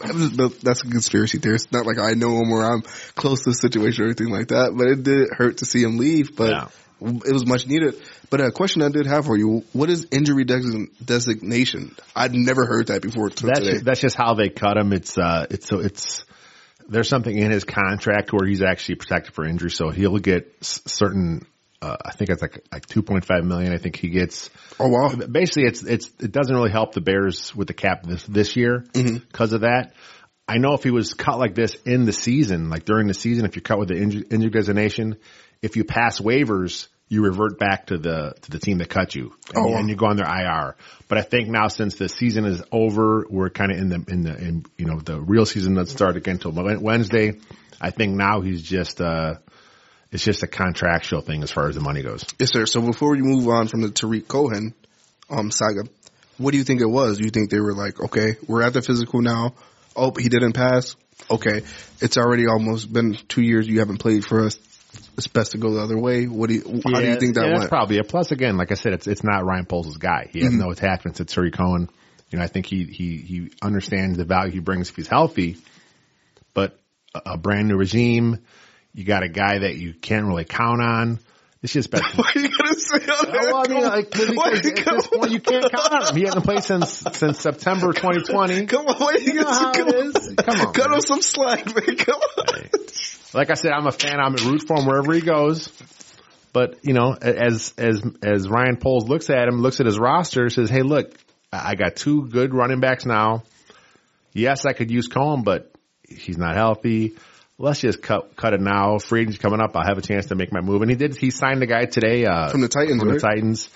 That's 0.63 0.81
a 0.83 0.87
conspiracy 0.87 1.39
theory. 1.39 1.55
It's 1.55 1.71
not 1.71 1.85
like 1.85 1.97
I 1.99 2.11
know 2.13 2.37
him 2.41 2.51
or 2.51 2.63
I'm 2.63 2.81
close 3.15 3.43
to 3.43 3.49
the 3.49 3.55
situation 3.55 4.03
or 4.03 4.07
anything 4.07 4.29
like 4.29 4.47
that. 4.47 4.73
But 4.77 4.87
it 4.87 5.03
did 5.03 5.29
hurt 5.37 5.57
to 5.57 5.65
see 5.65 5.83
him 5.83 5.97
leave. 5.97 6.35
But 6.37 6.49
Yeah. 6.51 6.67
it 7.01 7.33
was 7.33 7.45
much 7.45 7.67
needed. 7.67 7.95
But 8.29 8.39
a 8.39 8.49
question 8.51 8.81
I 8.81 8.87
did 8.89 9.07
have 9.07 9.25
for 9.25 9.37
you: 9.37 9.65
What 9.73 9.89
is 9.89 10.07
injury 10.11 10.45
design- 10.45 10.87
designation? 11.03 11.95
I'd 12.15 12.33
never 12.33 12.65
heard 12.65 12.87
that 12.87 13.01
before 13.01 13.29
that's 13.29 13.41
today. 13.41 13.71
just, 13.73 13.83
that's 13.85 13.99
just 13.99 14.15
how 14.15 14.35
they 14.35 14.47
cut 14.47 14.77
him. 14.77 14.93
It's 14.93 15.17
uh, 15.17 15.47
it's 15.49 15.67
so 15.67 15.79
it's 15.79 16.23
there's 16.87 17.09
something 17.09 17.37
in 17.37 17.51
his 17.51 17.65
contract 17.65 18.31
where 18.31 18.47
he's 18.47 18.61
actually 18.61 18.95
protected 18.95 19.33
for 19.33 19.45
injury, 19.45 19.69
so 19.71 19.89
he'll 19.89 20.17
get 20.17 20.55
s- 20.61 20.81
certain. 20.85 21.45
Uh, 21.81 21.97
I 22.05 22.11
think 22.11 22.29
it's 22.29 22.41
like 22.41 22.63
like 22.71 22.85
2.5 22.85 23.43
million. 23.43 23.73
I 23.73 23.77
think 23.77 23.95
he 23.95 24.09
gets. 24.09 24.49
oh 24.79 24.87
wow! 24.87 25.09
Basically, 25.15 25.63
it's 25.63 25.83
it's 25.83 26.11
it 26.19 26.31
doesn't 26.31 26.55
really 26.55 26.69
help 26.71 26.93
the 26.93 27.01
Bears 27.01 27.55
with 27.55 27.67
the 27.67 27.73
cap 27.73 28.03
this 28.03 28.23
this 28.25 28.55
year 28.55 28.85
because 28.93 29.53
of 29.53 29.61
that. 29.61 29.93
I 30.47 30.57
know 30.57 30.73
if 30.73 30.83
he 30.83 30.91
was 30.91 31.13
cut 31.13 31.39
like 31.39 31.55
this 31.55 31.75
in 31.85 32.05
the 32.05 32.13
season, 32.13 32.69
like 32.69 32.85
during 32.85 33.07
the 33.07 33.13
season, 33.13 33.45
if 33.45 33.55
you're 33.55 33.63
cut 33.63 33.79
with 33.79 33.87
the 33.87 33.95
injury, 33.95 34.23
injury 34.29 34.49
designation, 34.51 35.17
if 35.61 35.75
you 35.75 35.83
pass 35.83 36.19
waivers, 36.19 36.87
you 37.07 37.23
revert 37.23 37.57
back 37.57 37.87
to 37.87 37.97
the 37.97 38.33
to 38.41 38.51
the 38.51 38.59
team 38.59 38.77
that 38.77 38.89
cut 38.89 39.15
you, 39.15 39.33
and, 39.55 39.65
Oh, 39.65 39.75
and 39.75 39.89
you 39.89 39.95
go 39.95 40.05
on 40.05 40.17
their 40.17 40.27
IR. 40.27 40.75
But 41.07 41.17
I 41.17 41.21
think 41.23 41.49
now 41.49 41.67
since 41.67 41.95
the 41.95 42.09
season 42.09 42.45
is 42.45 42.61
over, 42.71 43.25
we're 43.29 43.49
kind 43.49 43.71
of 43.71 43.77
in 43.79 43.89
the 43.89 44.03
in 44.07 44.21
the 44.21 44.37
in, 44.37 44.65
you 44.77 44.85
know 44.85 44.99
the 44.99 45.19
real 45.19 45.45
season 45.45 45.75
doesn't 45.75 45.95
start 45.95 46.15
again 46.15 46.39
until 46.43 46.51
Wednesday. 46.79 47.39
I 47.79 47.89
think 47.89 48.15
now 48.15 48.41
he's 48.41 48.61
just 48.61 49.01
uh 49.01 49.35
it's 50.11 50.23
just 50.23 50.43
a 50.43 50.47
contractual 50.47 51.21
thing 51.21 51.43
as 51.43 51.51
far 51.51 51.67
as 51.69 51.75
the 51.75 51.81
money 51.81 52.01
goes. 52.03 52.25
Yes, 52.39 52.51
sir. 52.51 52.65
So 52.65 52.81
before 52.81 53.11
we 53.11 53.21
move 53.21 53.47
on 53.47 53.67
from 53.67 53.81
the 53.81 53.89
Tarik 53.89 54.27
Cohen 54.27 54.73
um, 55.29 55.51
saga, 55.51 55.83
what 56.37 56.51
do 56.51 56.57
you 56.57 56.63
think 56.63 56.81
it 56.81 56.89
was? 56.89 57.17
Do 57.17 57.23
you 57.23 57.29
think 57.29 57.49
they 57.49 57.59
were 57.59 57.73
like, 57.73 57.99
okay, 57.99 58.35
we're 58.47 58.61
at 58.63 58.73
the 58.73 58.81
physical 58.81 59.21
now. 59.21 59.53
Oh, 59.95 60.11
he 60.17 60.29
didn't 60.29 60.53
pass. 60.53 60.95
Okay, 61.29 61.61
it's 62.01 62.17
already 62.17 62.47
almost 62.47 62.91
been 62.91 63.15
two 63.27 63.41
years. 63.41 63.67
You 63.67 63.79
haven't 63.79 63.97
played 63.99 64.25
for 64.25 64.45
us. 64.45 64.57
It's 65.17 65.27
best 65.27 65.51
to 65.51 65.57
go 65.57 65.73
the 65.75 65.81
other 65.81 65.97
way. 65.97 66.25
What 66.25 66.49
do 66.49 66.55
you? 66.55 66.81
How 66.83 66.99
do 66.99 67.07
you 67.07 67.15
think 67.15 67.35
that 67.35 67.41
yeah, 67.45 67.49
went? 67.49 67.59
That's 67.61 67.69
probably 67.69 67.97
it. 67.97 68.07
Plus, 68.09 68.31
again, 68.31 68.57
like 68.57 68.71
I 68.71 68.75
said, 68.75 68.93
it's 68.93 69.07
it's 69.07 69.23
not 69.23 69.45
Ryan 69.45 69.65
Poles' 69.65 69.97
guy. 69.97 70.29
He 70.31 70.39
Mm-hmm. 70.39 70.47
has 70.47 70.55
no 70.55 70.71
attachments 70.71 71.17
to 71.17 71.25
Terry 71.25 71.51
Cohen. 71.51 71.89
You 72.31 72.39
know, 72.39 72.43
I 72.43 72.47
think 72.47 72.65
he 72.65 72.85
he 72.85 73.17
he 73.17 73.51
understands 73.61 74.17
the 74.17 74.25
value 74.25 74.51
he 74.51 74.59
brings 74.59 74.89
if 74.89 74.95
he's 74.95 75.07
healthy. 75.07 75.57
But 76.53 76.77
a, 77.13 77.33
a 77.33 77.37
brand 77.37 77.67
new 77.67 77.77
regime, 77.77 78.39
you 78.93 79.03
got 79.03 79.23
a 79.23 79.29
guy 79.29 79.59
that 79.59 79.75
you 79.75 79.93
can't 79.93 80.25
really 80.25 80.45
count 80.45 80.81
on. 80.81 81.19
It's 81.63 81.73
just 81.73 81.91
what 81.93 82.35
are 82.35 82.39
you 82.39 82.49
gonna 82.49 82.75
say 82.75 82.97
on 82.97 83.31
that? 83.31 83.49
Well, 83.51 83.63
I 83.63 83.67
mean, 83.67 83.83
like. 83.83 84.15
Why 84.35 84.59
because 84.61 84.65
at 84.65 84.95
this 84.95 85.07
point, 85.07 85.31
you 85.31 85.39
can't 85.39 85.71
count 85.71 85.93
on 85.93 86.07
him. 86.07 86.15
He 86.15 86.23
hasn't 86.23 86.43
played 86.43 86.63
since 86.63 87.03
since 87.13 87.39
September 87.39 87.93
2020. 87.93 88.65
Come 88.65 88.87
on, 88.87 88.95
why 88.97 89.13
you 89.19 89.33
know 89.35 89.45
how 89.45 89.71
come 89.71 89.87
it 89.89 89.95
on. 89.95 90.35
Come 90.35 90.59
on, 90.59 90.73
cut 90.73 90.89
man. 90.89 90.97
him 90.97 91.01
some 91.01 91.21
slack, 91.21 91.65
man. 91.67 91.97
Come 91.97 92.19
on. 92.37 92.69
like 93.33 93.51
I 93.51 93.53
said, 93.53 93.71
I'm 93.71 93.85
a 93.85 93.91
fan. 93.91 94.19
I'm 94.19 94.33
a 94.33 94.41
root 94.41 94.63
for 94.67 94.79
him 94.79 94.87
wherever 94.87 95.13
he 95.13 95.21
goes. 95.21 95.69
But 96.51 96.79
you 96.83 96.93
know, 96.93 97.13
as 97.13 97.75
as 97.77 98.01
as 98.23 98.49
Ryan 98.49 98.77
Poles 98.77 99.07
looks 99.07 99.29
at 99.29 99.47
him, 99.47 99.61
looks 99.61 99.79
at 99.79 99.85
his 99.85 99.99
roster, 99.99 100.49
says, 100.49 100.69
"Hey, 100.69 100.81
look, 100.81 101.13
I 101.53 101.71
I 101.71 101.75
got 101.75 101.95
two 101.95 102.27
good 102.27 102.55
running 102.55 102.79
backs 102.79 103.05
now. 103.05 103.43
Yes, 104.33 104.65
I 104.65 104.73
could 104.73 104.89
use 104.89 105.07
Cohen, 105.07 105.43
but 105.43 105.71
he's 106.07 106.37
not 106.37 106.55
healthy. 106.55 107.13
Let's 107.61 107.79
just 107.79 108.01
cut 108.01 108.35
cut 108.35 108.53
it 108.53 108.61
now. 108.61 108.97
Free 108.97 109.21
agency 109.21 109.39
coming 109.39 109.61
up. 109.61 109.75
I'll 109.75 109.85
have 109.85 109.97
a 109.97 110.01
chance 110.01 110.27
to 110.27 110.35
make 110.35 110.51
my 110.51 110.61
move." 110.61 110.81
And 110.81 110.89
he 110.91 110.97
did. 110.97 111.15
He 111.15 111.31
signed 111.31 111.61
the 111.61 111.67
guy 111.67 111.85
today 111.85 112.25
uh, 112.25 112.49
From 112.49 112.61
the 112.61 112.67
Titans, 112.67 112.99
From 112.99 113.13
the? 113.13 113.19
Titans. 113.19 113.69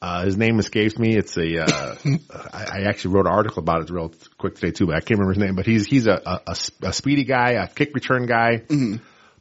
Uh, 0.00 0.24
his 0.24 0.36
name 0.36 0.60
escapes 0.60 0.96
me. 0.96 1.16
It's 1.16 1.36
a, 1.36 1.64
uh, 1.64 1.94
I, 2.52 2.64
I 2.64 2.82
actually 2.88 3.14
wrote 3.14 3.26
an 3.26 3.32
article 3.32 3.60
about 3.60 3.82
it 3.82 3.90
real 3.90 4.12
quick 4.38 4.54
today 4.54 4.70
too, 4.70 4.86
but 4.86 4.94
I 4.94 5.00
can't 5.00 5.18
remember 5.18 5.32
his 5.32 5.42
name, 5.42 5.56
but 5.56 5.66
he's, 5.66 5.86
he's 5.86 6.06
a, 6.06 6.40
a, 6.46 6.56
a 6.82 6.92
speedy 6.92 7.24
guy, 7.24 7.54
a 7.54 7.66
kick 7.66 7.92
return 7.94 8.26
guy. 8.26 8.62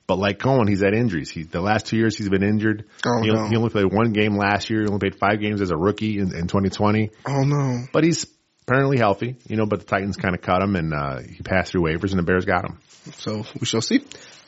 But 0.07 0.19
like 0.19 0.39
Cohen, 0.39 0.67
he's 0.67 0.81
had 0.81 0.93
injuries. 0.93 1.29
He 1.29 1.43
the 1.43 1.59
last 1.59 1.87
two 1.87 1.97
years 1.97 2.17
he's 2.17 2.29
been 2.29 2.43
injured. 2.43 2.85
Oh, 3.05 3.21
he, 3.21 3.29
no. 3.29 3.47
he 3.49 3.57
only 3.57 3.69
played 3.69 3.91
one 3.91 4.13
game 4.13 4.37
last 4.37 4.69
year. 4.69 4.81
He 4.81 4.87
only 4.87 4.99
played 4.99 5.19
five 5.19 5.41
games 5.41 5.59
as 5.59 5.69
a 5.69 5.75
rookie 5.75 6.17
in, 6.17 6.33
in 6.33 6.47
2020. 6.47 7.11
Oh 7.27 7.43
no. 7.43 7.83
But 7.91 8.05
he's 8.05 8.25
apparently 8.61 8.97
healthy, 8.97 9.35
you 9.47 9.57
know. 9.57 9.65
But 9.65 9.81
the 9.81 9.85
Titans 9.85 10.15
kind 10.15 10.33
of 10.33 10.41
cut 10.41 10.63
him, 10.63 10.77
and 10.77 10.93
uh, 10.93 11.19
he 11.19 11.43
passed 11.43 11.73
through 11.73 11.83
waivers, 11.83 12.11
and 12.11 12.19
the 12.19 12.23
Bears 12.23 12.45
got 12.45 12.63
him. 12.63 12.79
So 13.17 13.45
we 13.59 13.65
shall 13.65 13.81
see. 13.81 14.03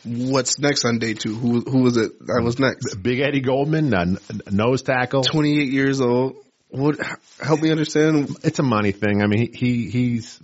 What's 0.05 0.59
next 0.59 0.85
on 0.85 0.99
day 0.99 1.13
two? 1.13 1.35
Who 1.35 1.61
who 1.61 1.83
was 1.83 1.97
it? 1.97 2.25
That 2.27 2.41
was 2.43 2.59
next. 2.59 2.95
Big 3.01 3.19
Eddie 3.19 3.41
Goldman, 3.41 3.93
uh, 3.93 4.15
nose 4.49 4.81
tackle. 4.81 5.23
Twenty 5.23 5.61
eight 5.61 5.71
years 5.71 5.99
old. 5.99 6.37
What? 6.69 6.97
Help 7.41 7.61
me 7.61 7.71
understand. 7.71 8.37
It's 8.43 8.59
a 8.59 8.63
money 8.63 8.91
thing. 8.91 9.21
I 9.21 9.27
mean, 9.27 9.51
he, 9.53 9.57
he 9.57 9.89
he's 9.89 10.39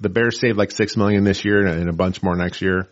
the 0.00 0.08
Bears 0.08 0.40
saved 0.40 0.58
like 0.58 0.70
six 0.70 0.96
million 0.96 1.24
this 1.24 1.44
year 1.44 1.66
and 1.66 1.88
a 1.88 1.92
bunch 1.92 2.22
more 2.22 2.34
next 2.34 2.62
year. 2.62 2.88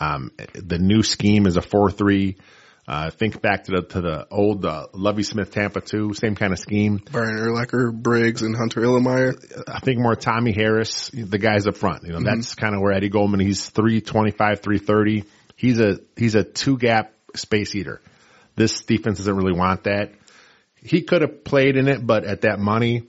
Um, 0.00 0.32
the 0.54 0.78
new 0.78 1.02
scheme 1.02 1.46
is 1.46 1.56
a 1.56 1.62
four 1.62 1.90
three. 1.90 2.36
Uh, 2.86 3.10
think 3.10 3.40
back 3.40 3.64
to 3.64 3.72
the 3.72 3.82
to 3.82 4.00
the 4.02 4.26
old 4.30 4.64
uh, 4.66 4.88
Lovie 4.92 5.22
Smith 5.22 5.50
Tampa 5.50 5.80
two, 5.80 6.12
same 6.12 6.34
kind 6.34 6.52
of 6.52 6.58
scheme. 6.58 7.00
Brian 7.10 7.34
Urlacher, 7.36 7.90
Briggs, 7.92 8.42
and 8.42 8.54
Hunter 8.54 8.82
Hillenmeyer. 8.82 9.62
I 9.66 9.78
think 9.80 10.00
more 10.00 10.14
Tommie 10.14 10.52
Harris, 10.52 11.10
the 11.14 11.38
guys 11.38 11.66
up 11.66 11.78
front. 11.78 12.02
You 12.04 12.12
know, 12.12 12.20
that's 12.22 12.54
kind 12.54 12.74
of 12.74 12.82
where 12.82 12.92
Eddie 12.92 13.08
Goldman. 13.08 13.40
He's 13.40 13.66
three 13.66 14.02
twenty 14.02 14.32
five, 14.32 14.60
three 14.60 14.78
thirty. 14.78 15.24
He's 15.56 15.80
a 15.80 16.00
he's 16.16 16.34
a 16.34 16.44
two 16.44 16.76
gap 16.76 17.14
space 17.34 17.74
eater. 17.74 18.02
This 18.54 18.82
defense 18.82 19.16
doesn't 19.16 19.36
really 19.36 19.58
want 19.58 19.84
that. 19.84 20.12
He 20.76 21.00
could 21.00 21.22
have 21.22 21.42
played 21.42 21.76
in 21.76 21.88
it, 21.88 22.06
but 22.06 22.24
at 22.24 22.42
that 22.42 22.58
money, 22.58 23.08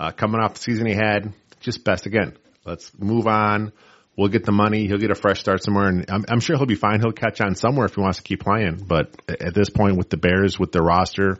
uh, 0.00 0.10
coming 0.10 0.40
off 0.40 0.54
the 0.54 0.60
season 0.60 0.86
he 0.86 0.94
had, 0.94 1.32
just 1.60 1.84
best 1.84 2.06
again. 2.06 2.36
Let's 2.64 2.90
move 2.98 3.28
on. 3.28 3.72
We'll 4.16 4.28
get 4.28 4.44
the 4.44 4.52
money. 4.52 4.86
He'll 4.86 4.98
get 4.98 5.10
a 5.10 5.14
fresh 5.14 5.40
start 5.40 5.62
somewhere, 5.62 5.88
and 5.88 6.04
I'm, 6.10 6.24
I'm 6.28 6.40
sure 6.40 6.56
he'll 6.56 6.66
be 6.66 6.74
fine. 6.74 7.00
He'll 7.00 7.12
catch 7.12 7.40
on 7.40 7.54
somewhere 7.54 7.86
if 7.86 7.94
he 7.94 8.02
wants 8.02 8.18
to 8.18 8.22
keep 8.22 8.40
playing. 8.40 8.84
But 8.86 9.10
at 9.28 9.54
this 9.54 9.70
point, 9.70 9.96
with 9.96 10.10
the 10.10 10.18
Bears, 10.18 10.58
with 10.58 10.70
the 10.70 10.82
roster, 10.82 11.38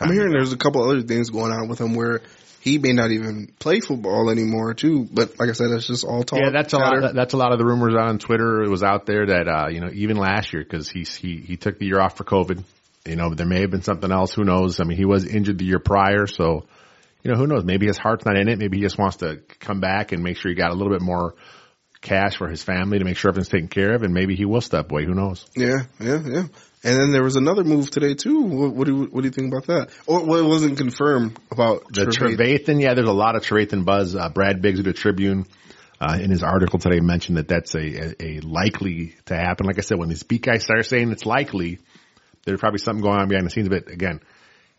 I'm 0.00 0.12
hearing 0.12 0.30
there's 0.30 0.52
a 0.52 0.58
couple 0.58 0.82
other 0.84 1.02
things 1.02 1.30
going 1.30 1.50
on 1.50 1.68
with 1.68 1.80
him 1.80 1.94
where 1.94 2.20
he 2.60 2.78
may 2.78 2.92
not 2.92 3.10
even 3.10 3.52
play 3.58 3.80
football 3.80 4.30
anymore 4.30 4.74
too. 4.74 5.08
But 5.10 5.38
like 5.38 5.48
I 5.48 5.52
said, 5.52 5.70
that's 5.70 5.86
just 5.86 6.04
all 6.04 6.22
talk. 6.22 6.40
Yeah, 6.40 6.50
that's 6.50 6.72
a 6.74 6.78
chatter. 6.78 7.00
lot. 7.00 7.14
That's 7.14 7.34
a 7.34 7.36
lot 7.36 7.52
of 7.52 7.58
the 7.58 7.64
rumors 7.64 7.94
on 7.94 8.18
Twitter. 8.18 8.62
It 8.62 8.68
was 8.68 8.82
out 8.82 9.06
there 9.06 9.26
that 9.26 9.48
uh, 9.48 9.68
you 9.68 9.80
know 9.80 9.90
even 9.92 10.16
last 10.16 10.52
year 10.52 10.62
because 10.62 10.88
he 10.88 11.04
he 11.04 11.40
he 11.40 11.56
took 11.56 11.78
the 11.78 11.86
year 11.86 12.00
off 12.00 12.16
for 12.16 12.24
COVID. 12.24 12.62
You 13.06 13.16
know, 13.16 13.32
there 13.32 13.46
may 13.46 13.62
have 13.62 13.70
been 13.70 13.82
something 13.82 14.12
else. 14.12 14.34
Who 14.34 14.44
knows? 14.44 14.80
I 14.80 14.84
mean, 14.84 14.98
he 14.98 15.06
was 15.06 15.24
injured 15.24 15.58
the 15.58 15.64
year 15.64 15.78
prior, 15.78 16.26
so 16.26 16.66
you 17.22 17.32
know 17.32 17.38
who 17.38 17.46
knows? 17.46 17.64
Maybe 17.64 17.86
his 17.86 17.96
heart's 17.98 18.26
not 18.26 18.36
in 18.36 18.48
it. 18.48 18.58
Maybe 18.58 18.78
he 18.78 18.82
just 18.82 18.98
wants 18.98 19.16
to 19.18 19.40
come 19.60 19.80
back 19.80 20.12
and 20.12 20.22
make 20.22 20.36
sure 20.36 20.50
he 20.50 20.54
got 20.54 20.70
a 20.70 20.74
little 20.74 20.92
bit 20.92 21.00
more 21.00 21.34
cash 22.00 22.36
for 22.36 22.48
his 22.48 22.62
family 22.62 22.98
to 22.98 23.04
make 23.04 23.16
sure 23.16 23.30
everything's 23.30 23.48
taken 23.48 23.68
care 23.68 23.94
of, 23.94 24.02
and 24.02 24.14
maybe 24.14 24.36
he 24.36 24.44
will 24.44 24.60
step 24.60 24.90
away. 24.90 25.04
Who 25.04 25.14
knows? 25.14 25.46
Yeah, 25.56 25.82
yeah, 26.00 26.20
yeah. 26.24 26.44
And 26.84 26.96
then 26.96 27.10
there 27.10 27.24
was 27.24 27.36
another 27.36 27.64
move 27.64 27.90
today 27.90 28.14
too. 28.14 28.40
What, 28.40 28.74
what 28.74 28.86
do 28.86 28.94
you, 28.94 29.04
what 29.06 29.22
do 29.22 29.26
you 29.26 29.32
think 29.32 29.52
about 29.52 29.66
that? 29.66 29.90
Or 30.06 30.24
well, 30.24 30.38
it 30.38 30.48
wasn't 30.48 30.78
confirmed 30.78 31.38
about 31.50 31.92
The 31.92 32.06
Trevathan. 32.06 32.36
Trevathan, 32.36 32.80
yeah, 32.80 32.94
there's 32.94 33.08
a 33.08 33.12
lot 33.12 33.34
of 33.34 33.42
Trevathan 33.42 33.84
buzz. 33.84 34.14
Uh, 34.14 34.28
Brad 34.28 34.62
Biggs 34.62 34.78
of 34.78 34.84
the 34.84 34.92
Tribune, 34.92 35.46
uh, 36.00 36.18
in 36.20 36.30
his 36.30 36.42
article 36.42 36.78
today 36.78 37.00
mentioned 37.00 37.38
that 37.38 37.48
that's 37.48 37.74
a, 37.74 37.80
a, 37.80 38.14
a 38.20 38.40
likely 38.40 39.16
to 39.26 39.34
happen. 39.34 39.66
Like 39.66 39.78
I 39.78 39.82
said, 39.82 39.98
when 39.98 40.08
these 40.08 40.22
beat 40.22 40.42
guys 40.42 40.62
start 40.62 40.86
saying 40.86 41.10
it's 41.10 41.26
likely, 41.26 41.78
there's 42.44 42.60
probably 42.60 42.78
something 42.78 43.02
going 43.02 43.18
on 43.20 43.28
behind 43.28 43.46
the 43.46 43.50
scenes. 43.50 43.68
But 43.68 43.88
again, 43.88 44.20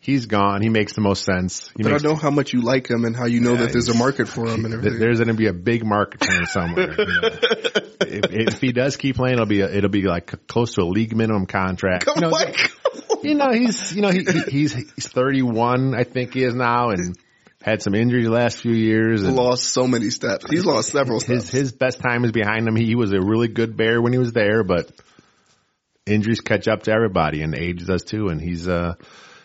he's 0.00 0.26
gone. 0.26 0.62
He 0.62 0.68
makes 0.70 0.94
the 0.94 1.02
most 1.02 1.24
sense. 1.24 1.70
He 1.76 1.82
But 1.82 1.92
I 1.92 1.96
know 1.98 2.16
how 2.16 2.30
much 2.30 2.52
you 2.52 2.62
like 2.62 2.90
him 2.90 3.04
and 3.04 3.14
how 3.14 3.26
you 3.26 3.40
know 3.40 3.54
that 3.54 3.72
there's 3.72 3.88
a 3.88 3.94
market 3.94 4.26
for 4.26 4.46
him 4.46 4.64
and 4.64 4.74
everything. 4.74 4.98
there's 4.98 5.18
going 5.18 5.28
to 5.28 5.34
be 5.34 5.46
a 5.46 5.52
big 5.52 5.84
market 5.84 6.24
for 6.24 6.32
him 6.32 6.46
somewhere. 6.46 6.90
you 6.98 7.06
know. 7.06 7.28
if, 8.00 8.54
if 8.54 8.60
he 8.60 8.72
does 8.72 8.96
keep 8.96 9.16
playing, 9.16 9.34
it'll 9.34 9.46
be 9.46 9.60
a, 9.60 9.70
it'll 9.70 9.90
be 9.90 10.02
like 10.02 10.46
close 10.48 10.74
to 10.74 10.82
a 10.82 10.84
league 10.84 11.14
minimum 11.14 11.46
contract. 11.46 12.06
You 12.06 12.20
know, 12.20 12.30
What? 12.30 12.56
you 13.22 13.34
know, 13.34 13.50
he's, 13.52 13.94
you 13.94 14.02
know, 14.02 14.10
he, 14.10 14.24
he, 14.24 14.40
he's, 14.50 14.72
he's 14.72 15.08
31, 15.08 15.94
I 15.94 16.04
think 16.04 16.34
he 16.34 16.42
is 16.42 16.54
now, 16.54 16.90
and 16.90 17.16
had 17.62 17.82
some 17.82 17.94
injuries 17.94 18.24
the 18.24 18.32
last 18.32 18.58
few 18.58 18.72
years. 18.72 19.22
And 19.22 19.36
lost 19.36 19.64
so 19.64 19.86
many 19.86 20.08
steps. 20.10 20.46
He's 20.50 20.64
lost 20.64 20.90
several 20.90 21.20
his, 21.20 21.44
steps. 21.44 21.50
his 21.50 21.72
best 21.72 22.00
time 22.00 22.24
is 22.24 22.32
behind 22.32 22.66
him. 22.66 22.74
He 22.74 22.94
was 22.94 23.12
a 23.12 23.20
really 23.20 23.48
good 23.48 23.76
bear 23.76 24.00
when 24.00 24.12
he 24.12 24.18
was 24.18 24.32
there, 24.32 24.64
but 24.64 24.90
injuries 26.06 26.40
catch 26.40 26.68
up 26.68 26.84
to 26.84 26.92
everybody 26.92 27.42
and 27.42 27.54
age 27.54 27.84
does 27.84 28.02
too. 28.02 28.28
And 28.28 28.40
he's, 28.40 28.66
uh, 28.66 28.94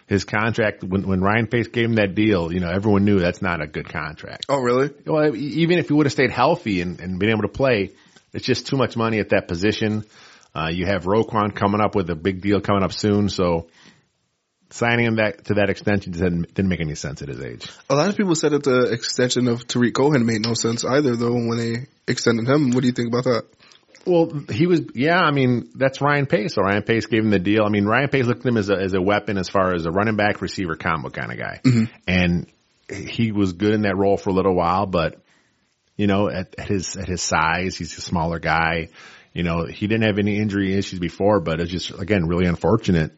his 0.07 0.23
contract, 0.23 0.83
when, 0.83 1.07
when 1.07 1.21
Ryan 1.21 1.47
Pace 1.47 1.67
gave 1.67 1.85
him 1.85 1.95
that 1.95 2.13
deal, 2.13 2.53
you 2.53 2.59
know, 2.59 2.69
everyone 2.69 3.05
knew 3.05 3.19
that's 3.19 3.41
not 3.41 3.61
a 3.61 3.67
good 3.67 3.89
contract. 3.89 4.45
Oh, 4.49 4.61
really? 4.61 4.91
Well, 5.05 5.35
even 5.35 5.79
if 5.79 5.87
he 5.87 5.93
would 5.93 6.05
have 6.05 6.13
stayed 6.13 6.31
healthy 6.31 6.81
and, 6.81 6.99
and 6.99 7.19
been 7.19 7.29
able 7.29 7.41
to 7.41 7.47
play, 7.47 7.91
it's 8.33 8.45
just 8.45 8.67
too 8.67 8.77
much 8.77 8.95
money 8.95 9.19
at 9.19 9.29
that 9.29 9.47
position. 9.47 10.03
Uh, 10.53 10.69
you 10.71 10.85
have 10.85 11.03
Roquan 11.05 11.55
coming 11.55 11.81
up 11.81 11.95
with 11.95 12.09
a 12.09 12.15
big 12.15 12.41
deal 12.41 12.61
coming 12.61 12.83
up 12.83 12.93
soon, 12.93 13.29
so 13.29 13.67
signing 14.69 15.05
him 15.05 15.15
that 15.15 15.45
to 15.45 15.55
that 15.55 15.69
extension 15.69 16.11
didn't, 16.11 16.53
didn't 16.53 16.69
make 16.69 16.81
any 16.81 16.95
sense 16.95 17.21
at 17.21 17.29
his 17.29 17.41
age. 17.41 17.67
A 17.89 17.95
lot 17.95 18.09
of 18.09 18.15
people 18.15 18.35
said 18.35 18.51
that 18.51 18.63
the 18.63 18.91
extension 18.91 19.47
of 19.47 19.65
Tarik 19.67 19.95
Cohen 19.95 20.25
made 20.25 20.45
no 20.45 20.53
sense 20.53 20.85
either, 20.85 21.15
though, 21.15 21.33
when 21.33 21.57
they 21.57 21.87
extended 22.07 22.47
him. 22.47 22.71
What 22.71 22.81
do 22.81 22.87
you 22.87 22.93
think 22.93 23.07
about 23.07 23.23
that? 23.25 23.45
Well, 24.05 24.31
he 24.51 24.67
was, 24.67 24.81
yeah, 24.93 25.19
I 25.19 25.31
mean, 25.31 25.69
that's 25.75 25.99
Ryan 25.99 26.27
Pace. 26.27 26.53
So 26.53 26.61
Ryan 26.61 26.83
Pace 26.83 27.07
gave 27.07 27.23
him 27.23 27.31
the 27.31 27.39
deal. 27.39 27.63
I 27.63 27.69
mean, 27.69 27.85
Ryan 27.85 28.09
Pace 28.09 28.25
looked 28.25 28.41
at 28.41 28.45
him 28.45 28.57
as 28.57 28.69
a, 28.69 28.75
as 28.75 28.93
a 28.93 29.01
weapon 29.01 29.37
as 29.37 29.49
far 29.49 29.73
as 29.73 29.85
a 29.85 29.91
running 29.91 30.15
back 30.15 30.41
receiver 30.41 30.75
combo 30.75 31.09
kind 31.09 31.31
of 31.31 31.37
guy. 31.37 31.59
And 32.07 32.47
he 32.93 33.31
was 33.31 33.53
good 33.53 33.73
in 33.73 33.81
that 33.81 33.97
role 33.97 34.17
for 34.17 34.29
a 34.29 34.33
little 34.33 34.55
while, 34.55 34.85
but 34.85 35.21
you 35.97 36.07
know, 36.07 36.29
at, 36.29 36.53
at 36.59 36.67
his, 36.67 36.97
at 36.97 37.07
his 37.07 37.21
size, 37.21 37.77
he's 37.77 37.97
a 37.97 38.01
smaller 38.01 38.37
guy. 38.37 38.89
You 39.33 39.43
know, 39.43 39.65
he 39.65 39.87
didn't 39.87 40.05
have 40.05 40.19
any 40.19 40.37
injury 40.37 40.77
issues 40.77 40.99
before, 40.99 41.39
but 41.39 41.59
it's 41.59 41.71
just, 41.71 41.91
again, 41.99 42.27
really 42.27 42.45
unfortunate. 42.45 43.11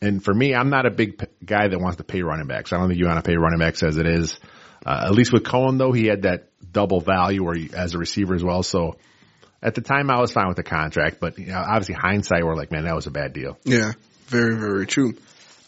And 0.00 0.22
for 0.22 0.34
me, 0.34 0.54
I'm 0.54 0.70
not 0.70 0.86
a 0.86 0.90
big 0.90 1.18
p- 1.18 1.26
guy 1.44 1.68
that 1.68 1.80
wants 1.80 1.96
to 1.96 2.04
pay 2.04 2.22
running 2.22 2.46
backs. 2.46 2.72
I 2.72 2.76
don't 2.76 2.88
think 2.88 3.00
you 3.00 3.06
want 3.06 3.24
to 3.24 3.28
pay 3.28 3.36
running 3.36 3.58
backs 3.58 3.82
as 3.82 3.96
it 3.96 4.06
is. 4.06 4.38
Uh, 4.84 5.06
at 5.06 5.12
least 5.12 5.32
with 5.32 5.44
Cohen 5.44 5.78
though, 5.78 5.92
he 5.92 6.06
had 6.06 6.22
that 6.22 6.50
double 6.72 7.00
value 7.00 7.50
he, 7.52 7.70
as 7.74 7.94
a 7.94 7.98
receiver 7.98 8.34
as 8.34 8.44
well. 8.44 8.62
So 8.62 8.96
at 9.62 9.74
the 9.74 9.80
time 9.80 10.10
I 10.10 10.20
was 10.20 10.32
fine 10.32 10.48
with 10.48 10.56
the 10.56 10.62
contract, 10.62 11.18
but 11.20 11.38
you 11.38 11.46
know, 11.46 11.58
obviously 11.58 11.94
hindsight, 11.94 12.44
we're 12.44 12.54
like, 12.54 12.70
man, 12.70 12.84
that 12.84 12.94
was 12.94 13.06
a 13.06 13.10
bad 13.10 13.32
deal. 13.32 13.58
Yeah, 13.64 13.92
very, 14.26 14.56
very 14.56 14.86
true. 14.86 15.14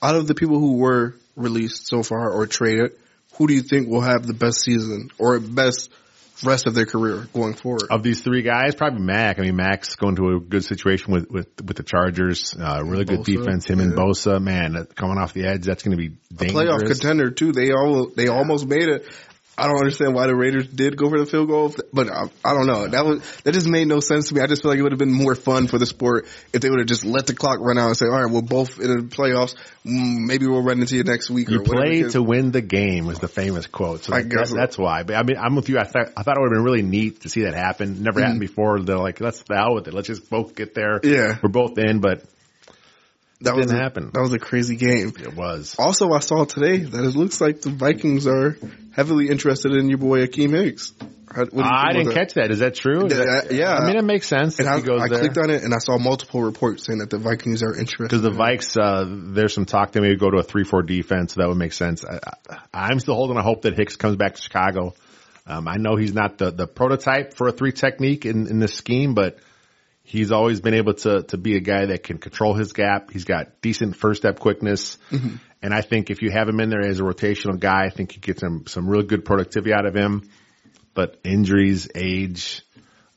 Out 0.03 0.17
of 0.17 0.27
the 0.27 0.35
people 0.35 0.59
who 0.59 0.77
were 0.77 1.15
released 1.37 1.89
so 1.89 2.03
far 2.03 2.31
or 2.31 2.47
traded, 2.47 2.93
who 3.35 3.47
do 3.47 3.55
you 3.55 3.63
think 3.63 3.89
will 3.89 4.01
have 4.01 4.27
the 4.27 4.35
best 4.35 4.63
season 4.63 5.11
or 5.19 5.39
best 5.41 5.91
rest 6.43 6.67
of 6.67 6.75
their 6.75 6.87
career 6.87 7.27
going 7.35 7.55
forward? 7.55 7.85
Of 7.91 8.03
these 8.03 8.23
three 8.23 8.43
guys, 8.43 8.75
probably 8.75 9.01
Mack. 9.03 9.39
I 9.39 9.43
mean, 9.43 9.57
Mack's 9.57 9.97
going 9.97 10.17
to 10.17 10.37
a 10.37 10.41
good 10.41 10.65
situation 10.65 11.13
with, 11.13 11.31
with, 11.31 11.49
with 11.63 11.77
the 11.77 11.83
Chargers. 11.83 12.55
Uh, 12.55 12.83
really 12.85 13.05
good 13.05 13.21
Bosa, 13.21 13.25
defense. 13.25 13.67
Him 13.67 13.81
and. 13.81 13.93
Bosa, 13.93 14.41
man, 14.41 14.87
coming 14.95 15.19
off 15.19 15.33
the 15.33 15.47
edge, 15.47 15.65
that's 15.65 15.83
going 15.83 15.97
to 15.97 16.03
be 16.03 16.17
dangerous. 16.35 16.65
Playoff 16.65 16.87
contender 16.87 17.31
too. 17.31 17.53
They 17.53 17.73
all 17.73 18.11
they 18.15 18.29
almost 18.29 18.67
made 18.67 18.89
it. 18.89 19.07
I 19.61 19.67
don't 19.67 19.79
understand 19.79 20.15
why 20.15 20.27
the 20.27 20.35
Raiders 20.35 20.67
did 20.67 20.97
go 20.97 21.09
for 21.11 21.19
the 21.19 21.27
field 21.27 21.49
goal, 21.49 21.75
but 21.93 22.09
I, 22.11 22.25
I 22.45 22.55
don't 22.55 22.67
know. 22.67 22.89
That 22.89 23.05
was 23.05 23.41
that 23.43 23.53
just 23.53 23.67
made 23.67 23.87
no 23.87 24.01
sense 24.01 24.29
to 24.29 24.35
me. 24.35 24.41
I 24.41 24.47
just 24.47 24.63
feel 24.63 24.71
like 24.71 24.79
it 24.79 24.83
would 24.83 24.93
have 24.93 24.99
been 24.99 25.13
more 25.13 25.35
fun 25.35 25.67
for 25.67 25.79
the 25.79 25.87
sport 25.87 26.27
if 26.53 26.61
they 26.61 26.71
would 26.71 26.79
have 26.79 26.89
just 26.89 27.05
let 27.05 27.27
the 27.27 27.35
clock 27.35 27.59
run 27.61 27.79
out 27.79 27.89
and 27.89 27.97
say, 27.97 28.07
"All 28.07 28.21
right, 28.21 28.31
we're 28.31 28.43
both 28.43 28.81
in 28.81 28.89
the 28.89 29.03
playoffs. 29.03 29.55
Mm, 29.85 30.27
maybe 30.27 30.47
we'll 30.47 30.63
run 30.63 30.81
into 30.81 30.97
you 30.97 31.05
next 31.05 31.31
week." 31.31 31.51
You 31.51 31.61
or 31.61 31.65
play 31.65 32.03
to 32.03 32.23
win 32.23 32.51
the 32.51 32.63
game 32.63 33.07
was 33.07 33.19
the 33.19 33.29
famous 33.29 33.67
quote. 33.67 34.05
So 34.05 34.15
I 34.15 34.23
that, 34.23 34.29
guess 34.29 34.51
so. 34.51 34.57
that's 34.57 34.79
why. 34.79 35.03
But 35.03 35.17
I 35.17 35.23
mean, 35.23 35.37
I'm 35.37 35.55
with 35.57 35.69
you. 35.69 35.79
I 35.79 35.85
thought 35.85 36.09
I 36.17 36.23
thought 36.23 36.37
it 36.37 36.41
would 36.41 36.53
have 36.53 36.57
been 36.57 36.65
really 36.65 36.83
neat 36.83 37.23
to 37.23 37.29
see 37.29 37.43
that 37.43 37.55
happen. 37.55 38.03
Never 38.03 38.21
happened 38.21 38.41
before. 38.41 38.81
They're 38.81 38.99
like, 38.99 39.21
let's 39.21 39.43
the 39.43 39.57
hell 39.57 39.75
with 39.75 39.89
it. 39.89 39.95
Let's 39.95 40.09
just 40.09 40.31
both 40.31 40.55
get 40.55 40.75
there. 40.75 41.01
Mm-hmm. 41.01 41.15
Yeah. 41.15 41.39
we're 41.43 41.51
both 41.51 41.79
in, 41.79 42.01
but 42.01 42.23
that 43.41 43.55
didn't 43.57 43.75
a, 43.75 43.83
happen. 43.83 44.11
That 44.13 44.21
was 44.21 44.33
a 44.33 44.39
crazy 44.39 44.77
game. 44.77 45.13
it 45.19 45.35
was. 45.35 45.75
Also, 45.79 46.11
I 46.11 46.21
saw 46.21 46.45
today 46.45 46.79
that 46.79 47.05
it 47.05 47.17
looks 47.17 47.41
like 47.41 47.63
the 47.63 47.71
Vikings 47.71 48.27
are 48.27 48.57
heavily 48.93 49.29
interested 49.29 49.73
in 49.73 49.89
your 49.89 49.99
boy 49.99 50.27
Akiem 50.27 50.51
Hicks. 50.51 50.93
How- 51.33 51.43
what 51.43 51.53
you 51.53 51.63
think 51.63 51.65
I 51.65 51.93
didn't 51.93 52.09
that? 52.09 52.15
catch 52.15 52.35
that. 52.35 52.51
Is 52.51 52.59
that 52.59 52.75
true? 52.75 53.07
Is 53.07 53.13
Yeah, 53.13 53.25
that- 53.25 53.53
yeah. 53.53 53.77
I 53.77 53.87
mean, 53.87 53.97
it 53.97 54.05
makes 54.05 54.27
sense. 54.27 54.59
And 54.59 54.67
if 54.67 54.75
I, 54.75 54.77
he 54.79 54.83
goes 54.83 55.01
I 55.01 55.09
clicked 55.09 55.39
on 55.39 55.49
it 55.49 55.63
and 55.63 55.73
I 55.73 55.79
saw 55.79 55.97
multiple 55.97 56.43
reports 56.43 56.85
saying 56.85 56.99
that 56.99 57.09
the 57.09 57.19
Vikings 57.19 57.63
are 57.63 57.77
interested. 57.77 58.09
Because 58.09 58.23
the 58.23 58.31
Vikes, 58.31 58.77
uh, 58.77 59.07
there's 59.33 59.55
some 59.55 59.65
talk 59.65 59.93
they 59.93 60.01
maybe 60.01 60.17
go 60.17 60.31
to 60.31 60.39
a 60.39 60.43
three-four 60.43 60.83
defense. 60.83 61.35
So 61.35 61.41
that 61.41 61.49
would 61.49 61.57
make 61.57 61.73
sense. 61.73 62.05
I, 62.05 62.59
I'm 62.75 62.99
still 62.99 63.15
holding 63.15 63.37
a 63.37 63.43
hope 63.43 63.63
that 63.63 63.77
Hicks 63.77 63.97
comes 63.97 64.17
back 64.17 64.35
to 64.35 64.43
Chicago. 64.43 64.95
Um, 65.47 65.67
I 65.67 65.77
know 65.79 65.97
he's 65.97 66.13
not 66.13 66.37
the, 66.39 66.51
the 66.51 66.67
prototype 66.67 67.35
for 67.35 67.49
a 67.49 67.53
three 67.53 67.73
technique 67.73 68.27
in, 68.27 68.47
in 68.49 68.59
this 68.59 68.75
scheme, 68.75 69.15
but 69.15 69.39
he's 70.11 70.33
always 70.33 70.61
been 70.61 70.75
able 70.75 70.95
to 70.95 71.23
to 71.23 71.37
be 71.39 71.57
a 71.57 71.61
guy 71.61 71.87
that 71.87 72.03
can 72.03 72.19
control 72.19 72.55
his 72.55 72.73
gap. 72.73 73.11
He's 73.13 73.25
got 73.25 73.61
decent 73.63 73.97
first 73.97 74.23
step 74.23 74.41
quickness, 74.41 74.99
and 75.63 75.73
I 75.73 75.83
think 75.83 76.11
if 76.11 76.21
you 76.21 76.31
have 76.33 76.49
him 76.49 76.59
in 76.59 76.69
there 76.69 76.81
as 76.83 76.99
a 76.99 77.05
rotational 77.05 77.59
guy, 77.59 77.85
I 77.87 77.91
think 77.91 78.17
you 78.17 78.21
get 78.21 78.41
some 78.41 78.67
some 78.67 78.89
real 78.89 79.03
good 79.03 79.25
productivity 79.25 79.73
out 79.73 79.87
of 79.87 79.95
him. 79.95 80.29
But 80.93 81.21
injuries, 81.23 81.89
age, 81.95 82.63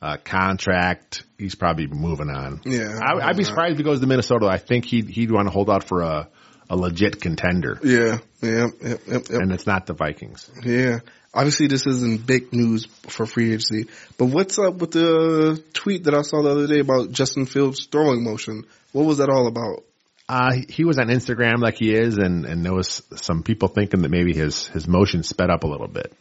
uh, 0.00 0.18
contract, 0.24 1.24
he's 1.36 1.56
probably 1.56 1.88
moving 1.88 2.30
on. 2.30 2.60
Yeah. 2.64 3.00
I, 3.02 3.28
I'd 3.28 3.36
be 3.36 3.42
surprised 3.42 3.72
if 3.72 3.78
he 3.78 3.84
goes 3.84 3.98
to 4.00 4.06
Minnesota. 4.06 4.46
I 4.46 4.58
think 4.58 4.84
he'd 4.84 5.08
he'd 5.08 5.32
want 5.32 5.48
to 5.48 5.52
hold 5.52 5.68
out 5.68 5.82
for 5.84 6.02
a 6.02 6.28
a 6.70 6.76
legit 6.76 7.20
contender, 7.20 7.78
Yeah, 7.82 8.18
yeah, 8.40 8.50
yep, 8.50 8.70
yep, 8.80 9.00
yep. 9.06 9.22
and 9.30 9.52
it's 9.52 9.66
not 9.66 9.84
the 9.86 9.92
Vikings. 9.92 10.50
Yeah. 10.64 11.00
Obviously, 11.34 11.66
this 11.66 11.86
isn't 11.86 12.26
big 12.26 12.52
news 12.52 12.86
for 13.08 13.26
free 13.26 13.48
agency, 13.48 13.88
but 14.16 14.26
what's 14.26 14.58
up 14.58 14.76
with 14.76 14.92
the 14.92 15.62
tweet 15.72 16.04
that 16.04 16.14
I 16.14 16.22
saw 16.22 16.42
the 16.42 16.50
other 16.50 16.66
day 16.68 16.78
about 16.78 17.10
Justin 17.10 17.46
Fields' 17.46 17.86
throwing 17.86 18.22
motion? 18.22 18.64
What 18.92 19.04
was 19.04 19.18
that 19.18 19.28
all 19.28 19.48
about? 19.48 19.84
Uh, 20.28 20.52
he 20.68 20.84
was 20.84 20.98
on 20.98 21.08
Instagram 21.08 21.58
like 21.58 21.76
he 21.76 21.92
is, 21.92 22.16
and, 22.18 22.46
and 22.46 22.64
there 22.64 22.72
was 22.72 23.02
some 23.16 23.42
people 23.42 23.68
thinking 23.68 24.02
that 24.02 24.10
maybe 24.10 24.32
his, 24.32 24.68
his 24.68 24.86
motion 24.86 25.22
sped 25.22 25.50
up 25.50 25.64
a 25.64 25.66
little 25.66 25.88
bit. 25.88 26.12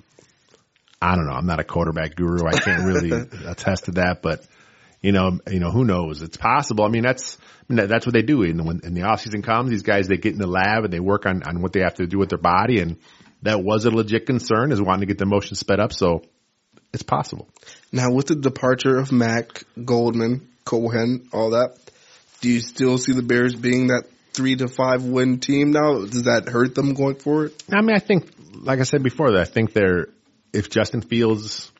I 1.01 1.15
don't 1.15 1.27
know. 1.27 1.33
I'm 1.33 1.45
not 1.45 1.59
a 1.59 1.63
quarterback 1.63 2.15
guru. 2.15 2.47
I 2.47 2.57
can't 2.57 2.83
really 2.83 3.11
attest 3.45 3.85
to 3.85 3.91
that, 3.91 4.21
but 4.21 4.45
you 5.03 5.11
know, 5.11 5.37
you 5.51 5.59
know, 5.59 5.69
who 5.69 5.83
knows? 5.83 6.21
It's 6.21 6.37
possible. 6.37 6.85
I 6.85 6.87
mean, 6.87 7.03
that's, 7.03 7.37
I 7.37 7.63
mean, 7.67 7.77
that, 7.77 7.89
that's 7.89 8.05
what 8.05 8.13
they 8.13 8.21
do. 8.21 8.43
And 8.43 8.65
when, 8.65 8.79
in 8.83 8.93
the 8.93 9.03
off 9.03 9.19
season 9.21 9.41
comes, 9.41 9.69
these 9.69 9.83
guys, 9.83 10.07
they 10.07 10.15
get 10.15 10.31
in 10.31 10.39
the 10.39 10.47
lab 10.47 10.85
and 10.85 10.93
they 10.93 11.01
work 11.01 11.25
on, 11.25 11.43
on 11.43 11.61
what 11.61 11.73
they 11.73 11.81
have 11.81 11.95
to 11.95 12.07
do 12.07 12.17
with 12.17 12.29
their 12.29 12.37
body. 12.37 12.79
And 12.79 12.97
that 13.43 13.63
was 13.63 13.85
a 13.85 13.91
legit 13.91 14.25
concern 14.25 14.71
is 14.71 14.81
wanting 14.81 15.01
to 15.01 15.05
get 15.05 15.17
the 15.17 15.25
motion 15.25 15.55
sped 15.55 15.79
up. 15.79 15.93
So 15.93 16.23
it's 16.93 17.03
possible. 17.03 17.47
Now, 17.91 18.11
with 18.11 18.27
the 18.27 18.35
departure 18.35 18.97
of 18.97 19.11
Mack, 19.11 19.63
Goldman, 19.83 20.47
Cohen, 20.65 21.29
all 21.31 21.51
that, 21.51 21.77
do 22.41 22.49
you 22.49 22.59
still 22.59 22.97
see 22.97 23.13
the 23.13 23.21
Bears 23.21 23.55
being 23.55 23.87
that 23.87 24.05
three 24.33 24.55
to 24.55 24.67
five 24.67 25.03
win 25.03 25.39
team 25.39 25.71
now? 25.71 26.05
Does 26.05 26.23
that 26.23 26.47
hurt 26.49 26.75
them 26.75 26.93
going 26.93 27.15
forward? 27.15 27.53
I 27.71 27.81
mean, 27.81 27.95
I 27.95 27.99
think, 27.99 28.31
like 28.53 28.79
I 28.79 28.83
said 28.83 29.03
before, 29.03 29.31
that 29.31 29.41
I 29.41 29.45
think 29.45 29.73
they're, 29.73 30.07
if 30.53 30.69
Justin 30.69 31.01
Fields 31.01 31.71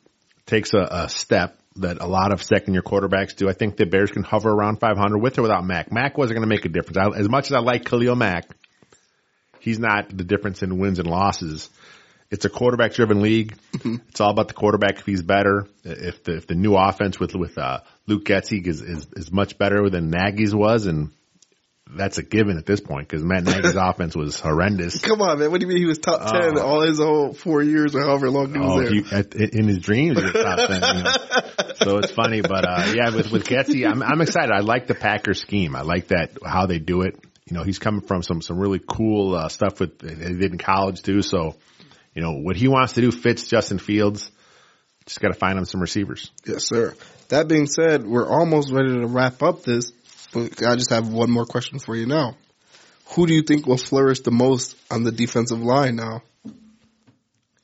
takes 0.45 0.73
a, 0.73 0.79
a 0.79 1.09
step 1.09 1.57
that 1.77 2.01
a 2.01 2.07
lot 2.07 2.31
of 2.31 2.43
second 2.43 2.73
year 2.73 2.83
quarterbacks 2.83 3.35
do, 3.35 3.49
I 3.49 3.53
think 3.53 3.77
the 3.77 3.85
Bears 3.85 4.11
can 4.11 4.23
hover 4.23 4.49
around 4.49 4.79
500 4.79 5.17
with 5.17 5.37
or 5.37 5.43
without 5.43 5.65
Mack. 5.65 5.91
Mack 5.91 6.17
wasn't 6.17 6.37
going 6.37 6.47
to 6.47 6.53
make 6.55 6.65
a 6.65 6.69
difference. 6.69 6.97
I, 6.97 7.19
as 7.19 7.29
much 7.29 7.47
as 7.47 7.53
I 7.53 7.59
like 7.59 7.85
Khalil 7.85 8.15
Mack, 8.15 8.45
he's 9.63 9.79
not 9.79 10.09
the 10.15 10.23
difference 10.23 10.61
in 10.61 10.77
wins 10.77 10.99
and 10.99 11.07
losses. 11.07 11.69
It's 12.29 12.45
a 12.45 12.49
quarterback 12.49 12.93
driven 12.93 13.21
league. 13.21 13.55
It's 13.85 14.19
all 14.19 14.31
about 14.31 14.47
the 14.47 14.53
quarterback. 14.55 14.97
If 14.99 15.05
he's 15.05 15.21
better, 15.21 15.67
if 15.83 16.23
the, 16.23 16.37
if 16.37 16.47
the 16.47 16.55
new 16.55 16.75
offense 16.75 17.19
with, 17.19 17.35
with, 17.35 17.57
uh, 17.57 17.81
Luke 18.07 18.25
Getsy 18.25 18.65
is, 18.65 18.81
is, 18.81 19.07
is 19.15 19.31
much 19.31 19.57
better 19.57 19.89
than 19.89 20.09
Nagy's 20.09 20.53
was 20.53 20.87
and 20.87 21.11
that's 21.95 22.17
a 22.17 22.23
given 22.23 22.57
at 22.57 22.65
this 22.65 22.79
point 22.79 23.07
because 23.07 23.23
Matt 23.23 23.43
Nagy's 23.43 23.75
offense 23.79 24.15
was 24.15 24.39
horrendous. 24.39 24.99
Come 24.99 25.21
on, 25.21 25.37
man. 25.39 25.51
What 25.51 25.59
do 25.59 25.67
you 25.67 25.69
mean 25.71 25.77
he 25.81 25.85
was 25.85 25.99
top 25.99 26.21
10 26.31 26.57
all 26.57 26.81
his 26.81 26.97
whole 26.97 27.33
four 27.33 27.61
years 27.61 27.93
or 27.93 28.01
however 28.01 28.31
long 28.31 28.51
he 28.51 28.59
was 28.59 28.71
Oh, 28.71 28.81
there? 28.81 28.91
he, 28.91 29.15
at, 29.15 29.35
in 29.35 29.67
his 29.67 29.79
dreams, 29.79 30.17
he 30.17 30.23
was 30.23 30.33
top 30.33 30.57
10, 30.57 30.97
you 30.97 31.03
know? 31.03 31.11
So 31.83 31.97
it's 31.97 32.11
funny, 32.11 32.41
but, 32.41 32.65
uh, 32.65 32.93
yeah, 32.95 33.13
with, 33.13 33.29
with 33.31 33.45
Getzey, 33.45 33.85
I'm, 33.85 34.01
I'm 34.01 34.21
excited. 34.21 34.51
I 34.51 34.61
like 34.61 34.87
the 34.87 34.95
Packers 34.95 35.41
scheme. 35.41 35.75
I 35.75 35.81
like 35.81 36.07
that, 36.07 36.31
how 36.45 36.65
they 36.65 36.79
do 36.79 37.01
it. 37.01 37.19
You 37.45 37.57
know, 37.57 37.63
he's 37.63 37.79
coming 37.79 38.01
from 38.01 38.23
some, 38.23 38.41
some 38.41 38.57
really 38.57 38.79
cool, 38.79 39.35
uh, 39.35 39.49
stuff 39.49 39.79
with, 39.79 40.01
he 40.01 40.15
did 40.15 40.51
in 40.51 40.57
college 40.57 41.01
too. 41.01 41.21
So, 41.21 41.55
you 42.13 42.21
know, 42.21 42.33
what 42.33 42.55
he 42.55 42.67
wants 42.67 42.93
to 42.93 43.01
do 43.01 43.11
fits 43.11 43.47
Justin 43.47 43.79
Fields. 43.79 44.31
Just 45.05 45.19
got 45.19 45.29
to 45.29 45.33
find 45.33 45.57
him 45.57 45.65
some 45.65 45.81
receivers. 45.81 46.31
Yes, 46.45 46.63
sir. 46.63 46.95
That 47.27 47.47
being 47.47 47.67
said, 47.67 48.05
we're 48.05 48.29
almost 48.29 48.71
ready 48.71 48.93
to 48.93 49.07
wrap 49.07 49.43
up 49.43 49.63
this, 49.63 49.91
but 50.33 50.63
I 50.65 50.75
just 50.75 50.91
have 50.91 51.09
one 51.09 51.29
more 51.29 51.45
question 51.45 51.79
for 51.79 51.95
you 51.95 52.05
now. 52.05 52.37
Who 53.15 53.27
do 53.27 53.33
you 53.33 53.41
think 53.43 53.65
will 53.65 53.77
flourish 53.77 54.21
the 54.21 54.31
most 54.31 54.77
on 54.89 55.03
the 55.03 55.11
defensive 55.11 55.61
line 55.61 55.97
now? 55.97 56.21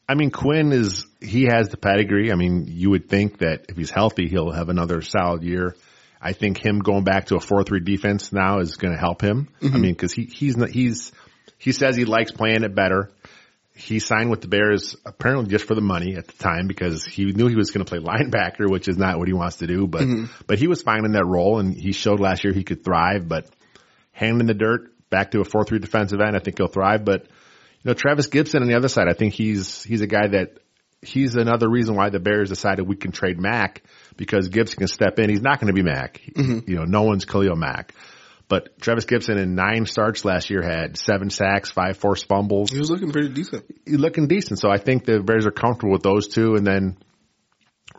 I 0.07 0.15
mean, 0.15 0.31
Quinn 0.31 0.73
is, 0.73 1.05
he 1.21 1.43
has 1.43 1.69
the 1.69 1.77
pedigree. 1.77 2.31
I 2.31 2.35
mean, 2.35 2.65
you 2.67 2.89
would 2.89 3.07
think 3.07 3.37
that 3.39 3.65
if 3.69 3.77
he's 3.77 3.91
healthy, 3.91 4.27
he'll 4.27 4.51
have 4.51 4.69
another 4.69 5.01
solid 5.01 5.43
year. 5.43 5.75
I 6.21 6.33
think 6.33 6.63
him 6.63 6.79
going 6.79 7.03
back 7.03 7.27
to 7.27 7.35
a 7.35 7.39
4-3 7.39 7.83
defense 7.83 8.33
now 8.33 8.59
is 8.59 8.75
going 8.75 8.93
to 8.93 8.99
help 8.99 9.21
him. 9.21 9.47
I 9.61 9.65
mm-hmm. 9.65 9.81
mean, 9.81 9.95
cause 9.95 10.11
he, 10.11 10.25
he's 10.25 10.57
not, 10.57 10.69
he's, 10.69 11.11
he 11.57 11.71
says 11.71 11.95
he 11.95 12.05
likes 12.05 12.31
playing 12.31 12.63
it 12.63 12.75
better. 12.75 13.11
He 13.73 13.99
signed 13.99 14.29
with 14.29 14.41
the 14.41 14.49
Bears 14.49 14.97
apparently 15.05 15.49
just 15.49 15.65
for 15.65 15.75
the 15.75 15.81
money 15.81 16.15
at 16.15 16.27
the 16.27 16.33
time 16.33 16.67
because 16.67 17.05
he 17.05 17.25
knew 17.25 17.47
he 17.47 17.55
was 17.55 17.71
going 17.71 17.85
to 17.85 17.89
play 17.89 17.99
linebacker, 18.03 18.69
which 18.69 18.89
is 18.89 18.97
not 18.97 19.17
what 19.17 19.27
he 19.29 19.33
wants 19.33 19.57
to 19.57 19.67
do, 19.67 19.87
but, 19.87 20.01
mm-hmm. 20.01 20.25
but 20.45 20.59
he 20.59 20.67
was 20.67 20.81
fine 20.81 21.05
in 21.05 21.13
that 21.13 21.25
role 21.25 21.59
and 21.59 21.73
he 21.73 21.93
showed 21.93 22.19
last 22.19 22.43
year 22.43 22.53
he 22.53 22.63
could 22.63 22.83
thrive, 22.83 23.29
but 23.29 23.49
hand 24.11 24.41
in 24.41 24.47
the 24.47 24.53
dirt 24.53 24.91
back 25.09 25.31
to 25.31 25.39
a 25.39 25.45
4-3 25.45 25.79
defensive 25.79 26.19
end, 26.19 26.35
I 26.35 26.39
think 26.39 26.57
he'll 26.57 26.67
thrive, 26.67 27.05
but 27.05 27.23
you 27.23 27.85
know, 27.85 27.93
Trevis 27.93 28.27
Gipson 28.27 28.59
on 28.59 28.67
the 28.67 28.75
other 28.75 28.89
side, 28.89 29.07
I 29.07 29.13
think 29.13 29.33
he's, 29.33 29.83
he's 29.83 30.01
a 30.01 30.07
guy 30.07 30.27
that 30.27 30.57
he's 31.01 31.35
another 31.35 31.69
reason 31.69 31.95
why 31.95 32.09
the 32.09 32.19
Bears 32.19 32.49
decided 32.49 32.85
we 32.85 32.97
can 32.97 33.13
trade 33.13 33.39
Mack 33.39 33.81
because 34.17 34.49
Gipson 34.49 34.77
can 34.77 34.87
step 34.87 35.19
in. 35.19 35.29
He's 35.29 35.41
not 35.41 35.59
going 35.59 35.67
to 35.67 35.73
be 35.73 35.83
Mack. 35.83 36.21
Mm-hmm. 36.35 36.69
You 36.69 36.77
know, 36.77 36.85
no 36.85 37.03
one's 37.03 37.25
Khalil 37.25 37.55
Mack. 37.55 37.93
But 38.47 38.79
Trevis 38.81 39.05
Gipson 39.05 39.37
in 39.37 39.53
nine 39.53 39.85
starts 39.85 40.25
last 40.25 40.49
year 40.49 40.63
had 40.63 40.97
seven 40.97 41.29
sacks, 41.29 41.69
five 41.69 41.97
forced 41.97 42.27
fumbles. 42.27 42.71
He 42.71 42.79
was 42.79 42.89
looking 42.89 43.11
pretty 43.11 43.29
decent. 43.29 43.63
He's 43.85 43.99
looking 43.99 44.27
decent. 44.27 44.59
So 44.59 44.71
I 44.71 44.77
think 44.77 45.05
the 45.05 45.19
Bears 45.19 45.45
are 45.45 45.51
comfortable 45.51 45.93
with 45.93 46.01
those 46.01 46.27
two. 46.27 46.55
And 46.55 46.65
then 46.65 46.97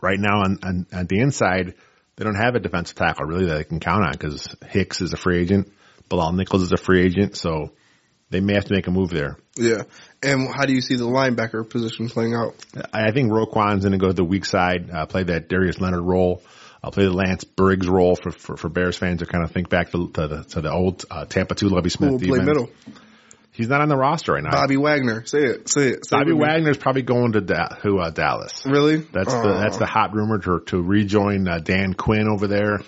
right 0.01 0.19
now 0.19 0.41
on, 0.41 0.59
on, 0.61 0.87
on 0.93 1.05
the 1.07 1.19
inside, 1.19 1.75
they 2.17 2.25
don't 2.25 2.35
have 2.35 2.55
a 2.55 2.59
defensive 2.59 2.97
tackle 2.97 3.25
really 3.25 3.45
that 3.45 3.55
they 3.55 3.63
can 3.63 3.79
count 3.79 4.03
on 4.03 4.11
because 4.11 4.53
Hicks 4.67 4.99
is 4.99 5.13
a 5.13 5.17
free 5.17 5.39
agent. 5.39 5.71
Bilal 6.09 6.33
Nichols 6.33 6.63
is 6.63 6.73
a 6.73 6.77
free 6.77 7.05
agent. 7.05 7.37
So 7.37 7.71
they 8.31 8.39
may 8.39 8.53
have 8.53 8.65
to 8.65 8.73
make 8.73 8.87
a 8.87 8.91
move 8.91 9.09
there. 9.09 9.37
Yeah. 9.55 9.83
And 10.23 10.47
how 10.47 10.65
do 10.65 10.73
you 10.73 10.81
see 10.81 10.95
the 10.95 11.05
linebacker 11.05 11.69
position 11.69 12.09
playing 12.09 12.33
out? 12.33 12.55
I 12.93 13.11
think 13.11 13.31
Roquan's 13.31 13.83
going 13.83 13.91
to 13.91 13.97
go 13.97 14.07
to 14.07 14.13
the 14.13 14.23
weak 14.23 14.45
side, 14.45 14.89
uh, 14.89 15.05
play 15.05 15.23
that 15.23 15.49
Darius 15.49 15.79
Leonard 15.79 16.03
role. 16.03 16.41
I'll 16.83 16.91
play 16.91 17.03
the 17.03 17.13
Lance 17.13 17.43
Briggs 17.43 17.87
role 17.87 18.15
for, 18.15 18.31
for, 18.31 18.57
for 18.57 18.69
Bears 18.69 18.97
fans 18.97 19.19
to 19.19 19.27
kind 19.27 19.43
of 19.43 19.51
think 19.51 19.69
back 19.69 19.91
to, 19.91 20.09
to 20.09 20.27
the, 20.27 20.43
to 20.45 20.61
the 20.61 20.71
old, 20.71 21.05
uh, 21.11 21.25
Tampa 21.25 21.53
2 21.53 21.67
Lovie 21.67 21.83
Who 21.83 21.89
Smith 21.89 22.11
will 22.11 22.19
play 22.19 22.39
defense. 22.39 22.47
middle? 22.47 22.69
He's 23.51 23.67
not 23.67 23.81
on 23.81 23.89
the 23.89 23.97
roster 23.97 24.33
right 24.33 24.43
now. 24.43 24.51
Bobby 24.51 24.77
Wagner. 24.77 25.25
Say 25.25 25.43
it. 25.43 25.69
Say 25.69 25.89
it. 25.89 26.05
Say 26.07 26.17
Bobby 26.17 26.31
it. 26.31 26.37
Wagner's 26.37 26.77
probably 26.77 27.01
going 27.03 27.33
to 27.33 27.41
da- 27.41 27.75
who, 27.83 27.99
uh, 27.99 28.09
Dallas. 28.09 28.65
Really? 28.65 28.97
That's 28.97 29.33
the, 29.33 29.57
that's 29.59 29.77
the 29.77 29.85
hot 29.85 30.15
rumor 30.15 30.39
to, 30.39 30.61
to 30.67 30.81
rejoin, 30.81 31.47
uh, 31.47 31.59
Dan 31.59 31.93
Quinn 31.93 32.27
over 32.27 32.47
there. 32.47 32.79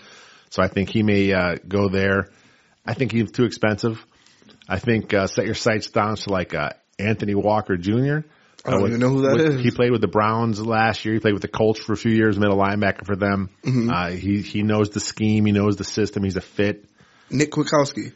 So 0.50 0.64
I 0.64 0.70
think 0.70 0.90
he 0.90 1.04
may, 1.04 1.32
uh, 1.34 1.58
go 1.68 1.90
there. 1.90 2.30
I 2.86 2.94
think 2.94 3.12
he's 3.12 3.32
too 3.32 3.44
expensive. 3.44 4.04
I 4.68 4.80
think, 4.80 5.14
uh, 5.14 5.28
set 5.28 5.46
your 5.46 5.56
sights 5.56 5.90
down 5.90 6.16
to 6.16 6.30
like, 6.30 6.54
uh, 6.56 6.70
Anthony 7.00 7.36
Walker 7.36 7.76
Jr. 7.78 8.20
I 8.66 8.72
don't 8.72 8.84
Uh, 8.84 8.88
even 8.88 9.00
know 9.02 9.10
who 9.10 9.22
that 9.24 9.34
with- 9.36 9.56
is. 9.58 9.62
He 9.64 9.72
played 9.72 9.92
with 9.92 10.00
the 10.02 10.08
Browns 10.08 10.62
last 10.66 11.04
year. 11.04 11.14
He 11.16 11.20
played 11.20 11.34
with 11.34 11.42
the 11.42 11.48
Colts 11.50 11.82
for 11.82 11.94
a 11.94 11.98
few 11.98 12.12
years, 12.14 12.40
middle 12.40 12.58
linebacker 12.58 13.06
for 13.06 13.16
them. 13.18 13.50
Mm-hmm. 13.66 13.90
Uh, 13.90 14.10
he, 14.12 14.42
he 14.42 14.64
knows 14.64 14.90
the 14.92 15.02
scheme. 15.02 15.46
He 15.46 15.52
knows 15.52 15.76
the 15.76 15.84
system. 15.84 16.24
He's 16.24 16.38
a 16.38 16.42
fit. 16.42 16.86
Nick 17.30 17.52
Kwiatkowski. 17.52 18.14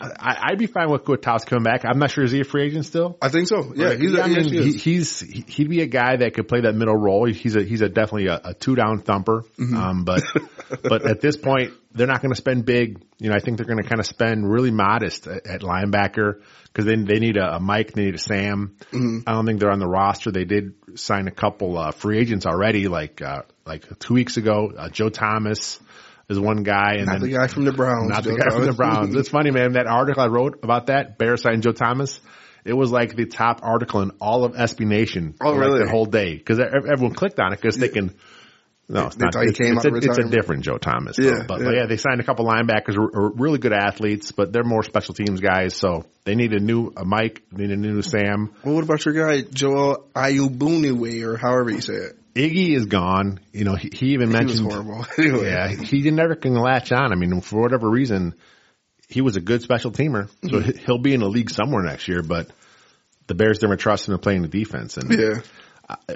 I, 0.00 0.50
would 0.50 0.58
be 0.58 0.66
fine 0.66 0.90
with 0.90 1.04
Gutowski 1.04 1.46
coming 1.46 1.64
back. 1.64 1.84
I'm 1.84 1.98
not 1.98 2.10
sure 2.10 2.24
is 2.24 2.32
he 2.32 2.40
a 2.40 2.44
free 2.44 2.66
agent 2.66 2.84
still. 2.84 3.16
I 3.22 3.28
think 3.28 3.48
so. 3.48 3.72
Yeah, 3.74 3.94
he's 3.94 4.12
Yeah, 4.12 4.20
a, 4.20 4.24
I 4.24 4.28
mean, 4.28 4.44
he, 4.44 4.72
he's 4.72 5.20
he'd 5.20 5.68
be 5.68 5.80
a 5.80 5.86
guy 5.86 6.16
that 6.16 6.34
could 6.34 6.48
play 6.48 6.62
that 6.62 6.74
middle 6.74 6.96
role. 6.96 7.24
He's 7.26 7.56
a 7.56 7.62
he's 7.62 7.80
a 7.80 7.88
definitely 7.88 8.26
a, 8.26 8.40
a 8.44 8.54
two 8.54 8.74
down 8.74 9.00
thumper. 9.00 9.44
Mm-hmm. 9.58 9.76
Um, 9.76 10.04
but 10.04 10.22
but 10.82 11.06
at 11.06 11.20
this 11.20 11.36
point, 11.36 11.72
they're 11.92 12.06
not 12.06 12.20
going 12.20 12.32
to 12.32 12.36
spend 12.36 12.64
big. 12.64 13.02
You 13.18 13.30
know, 13.30 13.36
I 13.36 13.40
think 13.40 13.56
they're 13.56 13.66
going 13.66 13.82
to 13.82 13.88
kind 13.88 14.00
of 14.00 14.06
spend 14.06 14.50
really 14.50 14.70
modest 14.70 15.26
at, 15.26 15.46
at 15.46 15.60
linebacker 15.62 16.42
because 16.66 16.84
they 16.84 16.96
they 16.96 17.20
need 17.20 17.36
a, 17.36 17.56
a 17.56 17.60
Mike, 17.60 17.92
they 17.92 18.06
need 18.06 18.14
a 18.14 18.18
Sam. 18.18 18.76
Mm-hmm. 18.92 19.20
I 19.26 19.32
don't 19.32 19.46
think 19.46 19.60
they're 19.60 19.72
on 19.72 19.80
the 19.80 19.88
roster. 19.88 20.30
They 20.30 20.44
did 20.44 20.74
sign 20.96 21.26
a 21.26 21.32
couple 21.32 21.78
uh, 21.78 21.92
free 21.92 22.18
agents 22.18 22.44
already, 22.44 22.88
like 22.88 23.22
uh, 23.22 23.42
like 23.64 23.98
two 23.98 24.14
weeks 24.14 24.36
ago. 24.36 24.72
Uh, 24.76 24.88
Joe 24.88 25.08
Thomas 25.08 25.80
is 26.28 26.38
one 26.38 26.62
guy, 26.62 26.96
and 26.96 27.06
Not 27.06 27.20
then 27.20 27.30
the 27.30 27.36
guy 27.36 27.46
from 27.46 27.64
the 27.64 27.72
Browns. 27.72 28.08
not 28.10 28.22
the 28.22 28.30
Joe 28.30 28.36
guy 28.36 28.50
from 28.50 28.66
the 28.66 28.72
Browns. 28.72 29.14
It's 29.14 29.30
funny, 29.30 29.50
man. 29.50 29.72
That 29.72 29.86
article 29.86 30.22
I 30.22 30.26
wrote 30.26 30.60
about 30.62 30.86
that, 30.86 31.16
Bear 31.18 31.36
signing 31.36 31.62
Joe 31.62 31.72
Thomas, 31.72 32.20
it 32.64 32.74
was 32.74 32.90
like 32.90 33.16
the 33.16 33.24
top 33.26 33.60
article 33.62 34.02
in 34.02 34.10
all 34.20 34.44
of 34.44 34.52
SB 34.52 34.86
Nation. 34.86 35.34
Oh, 35.40 35.54
for, 35.54 35.68
like, 35.68 35.84
the 35.84 35.90
whole 35.90 36.04
day. 36.04 36.38
Cause 36.38 36.58
everyone 36.60 37.14
clicked 37.14 37.40
on 37.40 37.52
it 37.52 37.60
because 37.60 37.78
thinking, 37.78 38.12
no, 38.90 39.06
it's 39.06 39.16
They 39.16 39.24
not. 39.24 39.36
It's, 39.36 39.58
it's, 39.60 39.84
a, 39.84 39.94
it's 39.94 40.18
a 40.18 40.28
different 40.28 40.64
Joe 40.64 40.76
Thomas. 40.78 41.16
so. 41.16 41.22
Yeah, 41.22 41.44
but, 41.46 41.60
yeah. 41.60 41.64
but 41.64 41.74
yeah, 41.74 41.86
they 41.86 41.96
signed 41.96 42.20
a 42.20 42.24
couple 42.24 42.46
linebackers, 42.46 42.94
who 42.94 43.02
are 43.04 43.32
really 43.32 43.58
good 43.58 43.72
athletes, 43.72 44.32
but 44.32 44.52
they're 44.52 44.64
more 44.64 44.82
special 44.82 45.14
teams 45.14 45.40
guys. 45.40 45.74
So 45.74 46.04
they 46.24 46.34
need 46.34 46.52
a 46.52 46.60
new 46.60 46.92
a 46.96 47.04
Mike, 47.04 47.42
they 47.52 47.66
need 47.66 47.72
a 47.72 47.76
new 47.76 48.02
Sam. 48.02 48.54
Well, 48.64 48.74
what 48.74 48.84
about 48.84 49.04
your 49.04 49.14
guy 49.14 49.42
Joel 49.42 50.08
Iyiegbuniwe 50.14 51.22
or 51.22 51.36
however 51.36 51.70
you 51.70 51.80
say 51.80 51.94
it? 51.94 52.17
Iggy 52.34 52.74
is 52.76 52.86
gone. 52.86 53.40
You 53.52 53.64
know, 53.64 53.74
he, 53.74 53.90
he 53.92 54.06
even 54.12 54.28
He 54.30 54.36
mentioned 54.36 54.70
horrible. 54.70 55.06
Anyway. 55.18 55.50
Yeah, 55.50 55.68
he 55.68 56.10
never 56.10 56.34
can 56.34 56.54
latch 56.54 56.92
on. 56.92 57.12
I 57.12 57.16
mean, 57.16 57.40
for 57.40 57.60
whatever 57.60 57.88
reason, 57.88 58.34
he 59.08 59.20
was 59.20 59.36
a 59.36 59.40
good 59.40 59.62
special 59.62 59.90
teamer, 59.90 60.28
so 60.42 60.48
mm-hmm. 60.48 60.70
he- 60.70 60.78
he'll 60.84 60.98
be 60.98 61.14
in 61.14 61.20
the 61.20 61.28
league 61.28 61.50
somewhere 61.50 61.82
next 61.82 62.08
year. 62.08 62.22
But 62.22 62.50
the 63.26 63.34
Bears 63.34 63.60
never 63.62 63.76
trust 63.76 64.08
him 64.08 64.14
to 64.14 64.18
play 64.18 64.36
in 64.36 64.42
the 64.42 64.48
defense. 64.48 64.96
And 64.96 65.10
Yeah. 65.10 65.40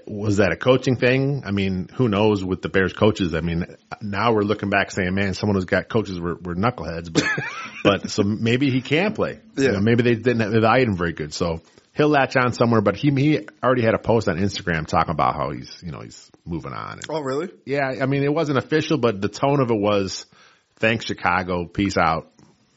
was 0.06 0.36
that 0.36 0.52
a 0.52 0.56
coaching 0.56 0.96
thing? 0.96 1.42
I 1.46 1.50
mean, 1.50 1.88
who 1.94 2.08
knows 2.08 2.44
with 2.44 2.60
the 2.62 2.68
Bears 2.68 2.92
coaches? 2.92 3.34
I 3.34 3.40
mean, 3.40 3.64
now 4.02 4.32
we're 4.32 4.42
looking 4.42 4.68
back 4.70 4.90
saying, 4.90 5.14
man, 5.14 5.34
someone 5.34 5.56
who's 5.56 5.64
got 5.64 5.88
coaches 5.88 6.20
were, 6.20 6.34
were 6.34 6.54
knuckleheads, 6.54 7.12
but, 7.12 7.24
but 7.84 8.10
so 8.10 8.22
maybe 8.22 8.70
he 8.70 8.80
can 8.82 9.12
play. 9.14 9.40
You 9.56 9.64
Yeah. 9.64 9.70
know, 9.72 9.80
maybe 9.80 10.02
they 10.02 10.14
didn't 10.14 10.42
evaluate 10.42 10.88
him 10.88 10.96
very 10.96 11.12
good. 11.12 11.32
So 11.34 11.62
he'll 11.94 12.08
latch 12.08 12.36
on 12.36 12.52
somewhere, 12.52 12.80
but 12.80 12.96
he, 12.96 13.10
he 13.10 13.40
already 13.62 13.82
had 13.82 13.94
a 13.94 13.98
post 13.98 14.28
on 14.28 14.36
Instagram 14.38 14.86
talking 14.86 15.12
about 15.12 15.34
how 15.34 15.50
he's, 15.50 15.82
you 15.84 15.92
know, 15.92 16.00
he's 16.00 16.30
moving 16.44 16.72
on. 16.72 16.92
And, 16.94 17.02
Oh, 17.08 17.20
really? 17.20 17.50
yeah, 17.66 17.92
I 18.00 18.06
mean, 18.06 18.22
it 18.24 18.32
wasn't 18.32 18.58
official, 18.58 18.98
but 18.98 19.20
the 19.20 19.28
tone 19.28 19.60
of 19.60 19.70
it 19.70 19.78
was, 19.78 20.26
thanks 20.76 21.04
Chicago, 21.06 21.66
peace 21.66 21.96
out. 21.96 22.28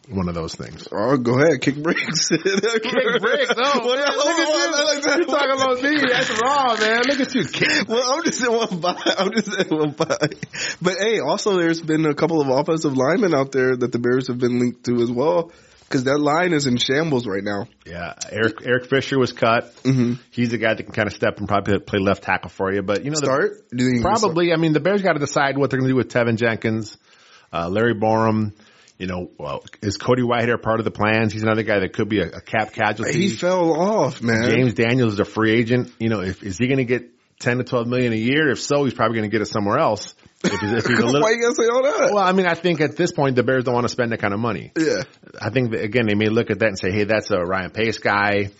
one 0.09 0.29
of 0.29 0.35
those 0.35 0.53
things. 0.53 0.87
Oh, 0.91 1.17
go 1.17 1.39
ahead, 1.39 1.61
kick 1.61 1.81
bricks. 1.81 2.27
kick 2.29 2.41
bricks? 2.43 3.53
Oh, 3.57 3.81
well, 3.83 3.95
man, 3.95 4.17
look 4.17 4.27
at 4.27 4.75
I 4.75 4.83
like 4.83 5.17
you. 5.17 5.25
talking 5.25 5.51
about 5.51 5.81
me. 5.81 5.97
That's 6.11 6.29
wrong, 6.29 6.77
man. 6.79 7.01
Look 7.07 7.19
at 7.21 7.33
you. 7.33 7.45
Kick. 7.45 7.87
Well, 7.87 8.13
I'm 8.13 8.23
just 8.23 8.39
saying 8.39 8.53
one. 8.55 8.67
I'm 9.17 9.31
just 9.31 9.51
saying 9.51 9.69
one 9.69 9.91
by. 9.91 10.17
But 10.81 10.97
hey, 10.99 11.19
also 11.21 11.57
there's 11.57 11.81
been 11.81 12.05
a 12.05 12.13
couple 12.13 12.39
of 12.41 12.49
offensive 12.49 12.95
linemen 12.95 13.33
out 13.33 13.51
there 13.51 13.75
that 13.75 13.91
the 13.91 13.97
Bears 13.99 14.27
have 14.27 14.37
been 14.37 14.59
linked 14.59 14.83
to 14.85 15.01
as 15.01 15.09
well. 15.11 15.51
Because 15.87 16.05
that 16.05 16.19
line 16.19 16.51
is 16.51 16.65
in 16.65 16.77
shambles 16.77 17.27
right 17.27 17.43
now. 17.43 17.67
Yeah, 17.85 18.13
Eric 18.31 18.65
Eric 18.65 18.89
Fisher 18.89 19.19
was 19.19 19.31
cut. 19.31 19.75
Mm-hmm. 19.83 20.13
He's 20.31 20.51
a 20.51 20.57
guy 20.57 20.73
that 20.73 20.83
can 20.83 20.93
kind 20.93 21.07
of 21.07 21.13
step 21.13 21.37
and 21.37 21.47
probably 21.47 21.79
play 21.79 21.99
left 21.99 22.23
tackle 22.23 22.49
for 22.49 22.73
you. 22.73 22.81
But 22.81 23.05
you 23.05 23.11
know, 23.11 23.17
Start? 23.17 23.69
Do 23.69 23.83
you 23.83 23.89
think 23.91 23.97
he 23.97 24.01
Probably. 24.01 24.51
I 24.51 24.57
mean, 24.57 24.73
the 24.73 24.79
Bears 24.79 25.03
got 25.03 25.13
to 25.13 25.19
decide 25.19 25.57
what 25.57 25.69
they're 25.69 25.79
going 25.79 25.87
to 25.87 25.93
do 25.93 25.97
with 25.97 26.11
Teven 26.11 26.37
Jenkins, 26.37 26.97
uh, 27.53 27.69
Larry 27.69 27.93
Borom. 27.93 28.53
You 28.97 29.07
know, 29.07 29.29
well, 29.37 29.63
is 29.81 29.97
Cody 29.97 30.21
Whitehair 30.23 30.59
part 30.61 30.79
of 30.79 30.85
the 30.85 30.91
plans? 30.91 31.33
He's 31.33 31.43
another 31.43 31.63
guy 31.63 31.79
that 31.79 31.93
could 31.93 32.07
be 32.07 32.19
a, 32.19 32.27
a 32.27 32.41
cap 32.41 32.71
casualty. 32.71 33.19
He 33.19 33.29
fell 33.29 33.73
off, 33.73 34.21
man. 34.21 34.49
James 34.49 34.73
Daniels 34.73 35.13
is 35.13 35.19
a 35.19 35.25
free 35.25 35.51
agent. 35.51 35.91
You 35.99 36.09
know, 36.09 36.21
if 36.21 36.41
is 36.43 36.57
he 36.57 36.67
going 36.67 36.77
to 36.77 36.85
get 36.85 37.11
ten 37.39 37.57
to 37.57 37.63
twelve 37.63 37.87
million 37.87 38.13
a 38.13 38.17
year? 38.17 38.49
If 38.49 38.61
so, 38.61 38.85
he's 38.85 38.93
probably 38.93 39.17
going 39.17 39.29
to 39.29 39.33
get 39.37 39.41
it 39.41 39.51
somewhere 39.51 39.77
else. 39.77 40.15
If 40.45 40.59
he's, 40.61 40.71
if 40.73 40.85
he's 40.85 40.99
a 40.99 41.05
little, 41.05 41.21
Why 41.21 41.31
you 41.31 41.41
gotta 41.41 41.55
say 41.55 41.67
all 41.69 41.83
that? 41.83 42.11
well, 42.13 42.23
I 42.23 42.31
mean, 42.31 42.45
I 42.45 42.53
think 42.55 42.81
at 42.81 42.95
this 42.95 43.11
point 43.11 43.35
the 43.35 43.43
Bears 43.43 43.63
don't 43.63 43.73
want 43.73 43.85
to 43.85 43.89
spend 43.89 44.11
that 44.11 44.19
kind 44.19 44.33
of 44.33 44.39
money. 44.39 44.71
yeah. 44.77 45.03
I 45.41 45.49
think 45.49 45.71
that, 45.71 45.81
again 45.83 46.05
they 46.07 46.15
may 46.15 46.27
look 46.29 46.49
at 46.51 46.59
that 46.59 46.67
and 46.67 46.79
say, 46.79 46.91
"Hey, 46.91 47.03
that's 47.03 47.31
a 47.31 47.39
Ryan 47.39 47.71
Pace 47.71 47.97
guy." 47.99 48.51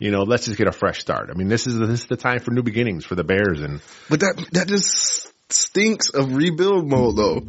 You 0.00 0.10
know, 0.10 0.22
let's 0.22 0.46
just 0.46 0.58
get 0.58 0.66
a 0.66 0.72
fresh 0.72 0.98
start. 1.00 1.30
I 1.32 1.34
mean, 1.38 1.48
this 1.48 1.66
is 1.68 1.78
this 1.78 2.00
is 2.00 2.06
the 2.06 2.16
time 2.16 2.40
for 2.40 2.50
new 2.50 2.62
beginnings 2.64 3.04
for 3.04 3.14
the 3.14 3.22
Bears, 3.24 3.60
and 3.60 3.80
But 4.10 4.20
that 4.20 4.44
that 4.52 4.66
just 4.68 5.32
stinks 5.50 6.08
of 6.10 6.34
rebuild 6.34 6.88
mode 6.88 7.16
though. 7.16 7.42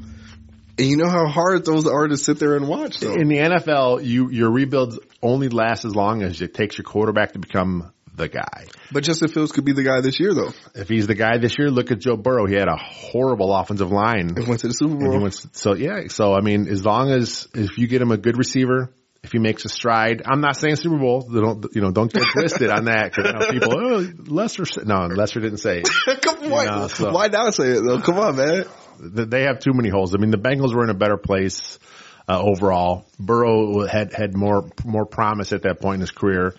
And 0.78 0.88
you 0.88 0.98
know 0.98 1.10
how 1.10 1.28
hard 1.28 1.64
those 1.66 1.88
are 1.88 2.06
to 2.08 2.18
sit 2.18 2.38
there 2.38 2.56
and 2.58 2.68
watch 2.68 3.00
though. 3.00 3.14
in 3.14 3.30
the 3.30 3.38
NFL, 3.38 4.06
you 4.06 4.30
your 4.30 4.52
rebuilds 4.52 5.00
only 5.24 5.48
last 5.50 5.86
as 5.86 5.96
long 5.96 6.22
as 6.22 6.42
it 6.42 6.54
takes 6.54 6.78
your 6.78 6.84
quarterback 6.84 7.32
to 7.32 7.40
become 7.40 7.92
the 8.16 8.28
guy. 8.28 8.66
But 8.92 9.04
Justin 9.04 9.28
Fields 9.30 9.52
could 9.52 9.66
be 9.66 9.74
the 9.74 9.84
guy 9.84 10.02
this 10.02 10.20
year 10.20 10.34
though. 10.34 10.52
If 10.74 10.90
he's 10.90 11.08
the 11.08 11.16
guy 11.16 11.38
this 11.38 11.58
year, 11.58 11.70
look 11.70 11.92
at 11.92 12.00
Joe 12.00 12.16
Burrow. 12.16 12.46
He 12.46 12.56
had 12.56 12.68
a 12.68 12.78
horrible 12.78 13.54
offensive 13.54 13.92
line. 13.92 14.34
And 14.36 14.48
went 14.48 14.62
to 14.62 14.68
the 14.68 14.74
Super 14.74 14.96
Bowl. 14.96 15.22
went, 15.22 15.34
so 15.56 15.74
yeah, 15.76 16.08
so 16.08 16.34
I 16.34 16.42
mean, 16.42 16.68
as 16.68 16.84
long 16.86 17.12
as 17.12 17.48
if 17.54 17.78
you 17.78 17.88
get 17.88 18.02
him 18.02 18.12
a 18.12 18.18
good 18.18 18.38
receiver, 18.38 18.92
if 19.24 19.32
he 19.32 19.40
makes 19.40 19.66
a 19.66 19.70
stride, 19.70 20.22
I'm 20.26 20.40
not 20.40 20.56
saying 20.56 20.76
Super 20.76 20.98
Bowl. 20.98 21.22
Don't 21.22 21.66
you 21.74 21.82
know? 21.82 21.92
Don't 21.92 22.14
get 22.14 22.24
twisted 22.32 22.70
on 22.70 22.86
that 22.86 23.12
because 23.12 23.26
you 23.26 23.40
know, 23.40 23.52
people. 23.52 23.74
Oh, 23.76 24.08
Lester. 24.28 24.66
said-" 24.66 24.88
No, 24.88 25.08
Lester 25.08 25.40
didn't 25.40 25.58
say. 25.58 25.80
it. 25.80 25.90
Come 26.22 26.44
on, 26.44 26.50
why, 26.52 26.66
know, 26.66 26.88
so- 26.88 27.12
why 27.12 27.28
not 27.28 27.54
say 27.54 27.70
it 27.70 27.84
though? 27.84 28.00
Come 28.02 28.20
on, 28.20 28.36
man. 28.36 28.66
They 29.00 29.42
have 29.44 29.60
too 29.60 29.74
many 29.74 29.90
holes. 29.90 30.16
I 30.16 30.20
mean, 30.20 30.32
the 30.32 30.38
Bengals 30.38 30.74
were 30.74 30.84
in 30.84 30.90
a 30.90 30.94
better 30.98 31.18
place 31.18 31.80
uh, 32.28 32.42
overall. 32.42 33.06
Burrow 33.20 33.86
had 33.86 34.14
had 34.14 34.36
more 34.36 34.70
more 34.84 35.06
promise 35.06 35.54
at 35.54 35.64
that 35.64 35.80
point 35.80 35.96
in 35.96 36.02
his 36.02 36.12
career. 36.12 36.56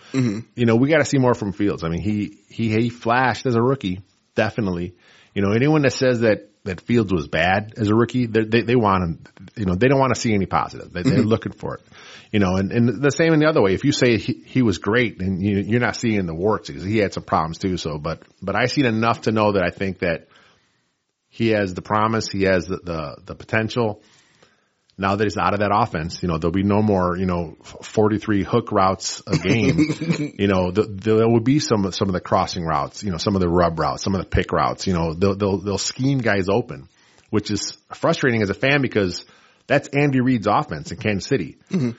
You 0.54 0.66
know, 0.66 0.76
we 0.76 0.88
got 0.88 0.98
to 0.98 1.04
see 1.04 1.18
more 1.18 1.34
from 1.34 1.52
Fields. 1.52 1.84
I 1.84 1.88
mean, 1.88 2.00
he 2.00 2.38
he 2.48 2.70
he 2.70 2.88
flashed 2.88 3.46
as 3.46 3.54
a 3.54 3.62
rookie, 3.62 4.00
definitely. 4.34 4.94
You 5.34 5.42
know, 5.42 5.52
anyone 5.52 5.82
that 5.82 5.92
says 5.92 6.20
that 6.20 6.50
that 6.64 6.80
Fields 6.80 7.12
was 7.12 7.28
bad 7.28 7.74
as 7.76 7.88
a 7.88 7.94
rookie, 7.94 8.26
they 8.26 8.44
they, 8.44 8.62
they 8.62 8.76
want 8.76 9.04
him. 9.04 9.24
You 9.56 9.66
know, 9.66 9.74
they 9.74 9.88
don't 9.88 9.98
want 9.98 10.14
to 10.14 10.20
see 10.20 10.34
any 10.34 10.46
positive. 10.46 10.92
They, 10.92 11.02
They're 11.02 11.18
looking 11.22 11.52
for 11.52 11.76
it. 11.76 11.82
You 12.32 12.40
know, 12.40 12.56
and, 12.56 12.72
and 12.72 13.02
the 13.02 13.10
same 13.10 13.32
in 13.32 13.40
the 13.40 13.46
other 13.46 13.62
way. 13.62 13.72
If 13.72 13.84
you 13.84 13.92
say 13.92 14.18
he, 14.18 14.42
he 14.44 14.62
was 14.62 14.78
great, 14.78 15.22
and 15.22 15.40
you, 15.40 15.58
you're 15.58 15.80
not 15.80 15.96
seeing 15.96 16.26
the 16.26 16.34
warts 16.34 16.68
because 16.68 16.82
he 16.82 16.98
had 16.98 17.14
some 17.14 17.22
problems 17.22 17.58
too. 17.58 17.76
So, 17.76 17.98
but 17.98 18.22
but 18.42 18.56
I 18.56 18.66
seen 18.66 18.84
enough 18.84 19.22
to 19.22 19.32
know 19.32 19.52
that 19.52 19.62
I 19.62 19.70
think 19.70 20.00
that 20.00 20.28
he 21.28 21.48
has 21.50 21.74
the 21.74 21.82
promise, 21.82 22.28
he 22.28 22.44
has 22.44 22.66
the, 22.66 22.78
the, 22.78 23.16
the 23.26 23.34
potential. 23.34 24.02
Now 24.98 25.16
that 25.16 25.24
he's 25.24 25.36
out 25.36 25.52
of 25.52 25.60
that 25.60 25.72
offense, 25.74 26.22
you 26.22 26.28
know, 26.28 26.38
there'll 26.38 26.52
be 26.52 26.62
no 26.62 26.80
more, 26.80 27.18
you 27.18 27.26
know, 27.26 27.56
43 27.62 28.44
hook 28.44 28.72
routes 28.72 29.22
a 29.26 29.36
game. 29.36 29.78
you 30.38 30.46
know, 30.46 30.70
th 30.70 30.86
there 30.90 31.28
will 31.28 31.40
be 31.40 31.58
some, 31.58 31.92
some 31.92 32.08
of 32.08 32.14
the 32.14 32.20
crossing 32.20 32.64
routes, 32.64 33.02
you 33.02 33.10
know, 33.10 33.18
some 33.18 33.34
of 33.34 33.42
the 33.42 33.48
rub 33.48 33.78
routes, 33.78 34.02
some 34.02 34.14
of 34.14 34.22
the 34.22 34.26
pick 34.26 34.52
routes, 34.52 34.86
you 34.86 34.94
know, 34.94 35.12
they'll, 35.12 35.36
they'll, 35.36 35.58
they'll 35.58 35.78
scheme 35.78 36.18
guys 36.18 36.48
open, 36.48 36.88
which 37.28 37.50
is 37.50 37.76
frustrating 37.92 38.40
as 38.40 38.48
a 38.48 38.54
fan 38.54 38.80
because 38.80 39.26
that's 39.66 39.88
Andy 39.88 40.20
Reid's 40.20 40.46
offense 40.46 40.90
in 40.92 40.96
Kansas 40.96 41.28
City. 41.28 41.58
Mm-hmm. 41.70 41.90